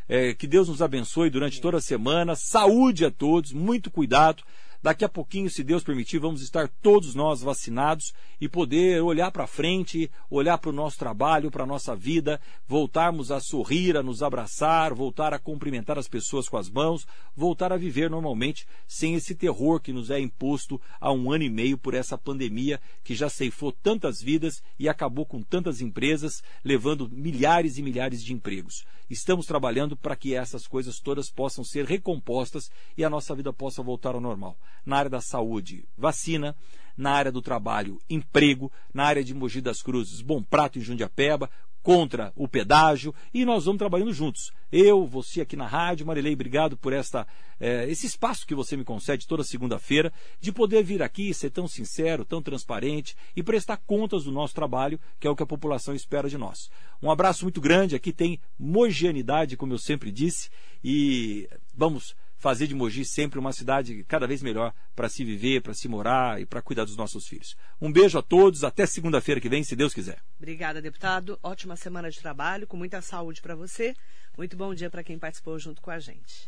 [0.09, 2.35] É, que Deus nos abençoe durante toda a semana.
[2.35, 4.43] Saúde a todos, muito cuidado.
[4.81, 9.45] Daqui a pouquinho, se Deus permitir, vamos estar todos nós vacinados e poder olhar para
[9.45, 14.23] frente, olhar para o nosso trabalho, para a nossa vida, voltarmos a sorrir, a nos
[14.23, 19.35] abraçar, voltar a cumprimentar as pessoas com as mãos, voltar a viver normalmente sem esse
[19.35, 23.29] terror que nos é imposto há um ano e meio por essa pandemia que já
[23.29, 28.85] ceifou tantas vidas e acabou com tantas empresas, levando milhares e milhares de empregos.
[29.11, 33.83] Estamos trabalhando para que essas coisas todas possam ser recompostas e a nossa vida possa
[33.83, 34.57] voltar ao normal.
[34.85, 36.55] Na área da saúde, vacina.
[36.97, 38.73] Na área do trabalho, emprego.
[38.93, 41.49] Na área de Mogi das Cruzes, Bom Prato em Jundiapeba,
[41.89, 44.53] contra o pedágio e nós vamos trabalhando juntos.
[44.71, 47.27] Eu, você aqui na rádio, Marilei, obrigado por esta,
[47.59, 51.67] eh, esse espaço que você me concede toda segunda-feira, de poder vir aqui, ser tão
[51.67, 55.95] sincero, tão transparente e prestar contas do nosso trabalho, que é o que a população
[55.95, 56.71] espera de nós.
[57.03, 60.51] Um abraço muito grande, aqui tem mogianidade, como eu sempre disse,
[60.85, 65.75] e vamos fazer de Mogi sempre uma cidade cada vez melhor para se viver, para
[65.75, 67.57] se morar e para cuidar dos nossos filhos.
[67.81, 70.23] Um beijo a todos, até segunda-feira que vem, se Deus quiser.
[70.39, 71.39] Obrigada, deputado.
[71.43, 73.95] Ótima semana de trabalho, com muita saúde para você.
[74.37, 76.45] Muito bom dia para quem participou junto com a gente.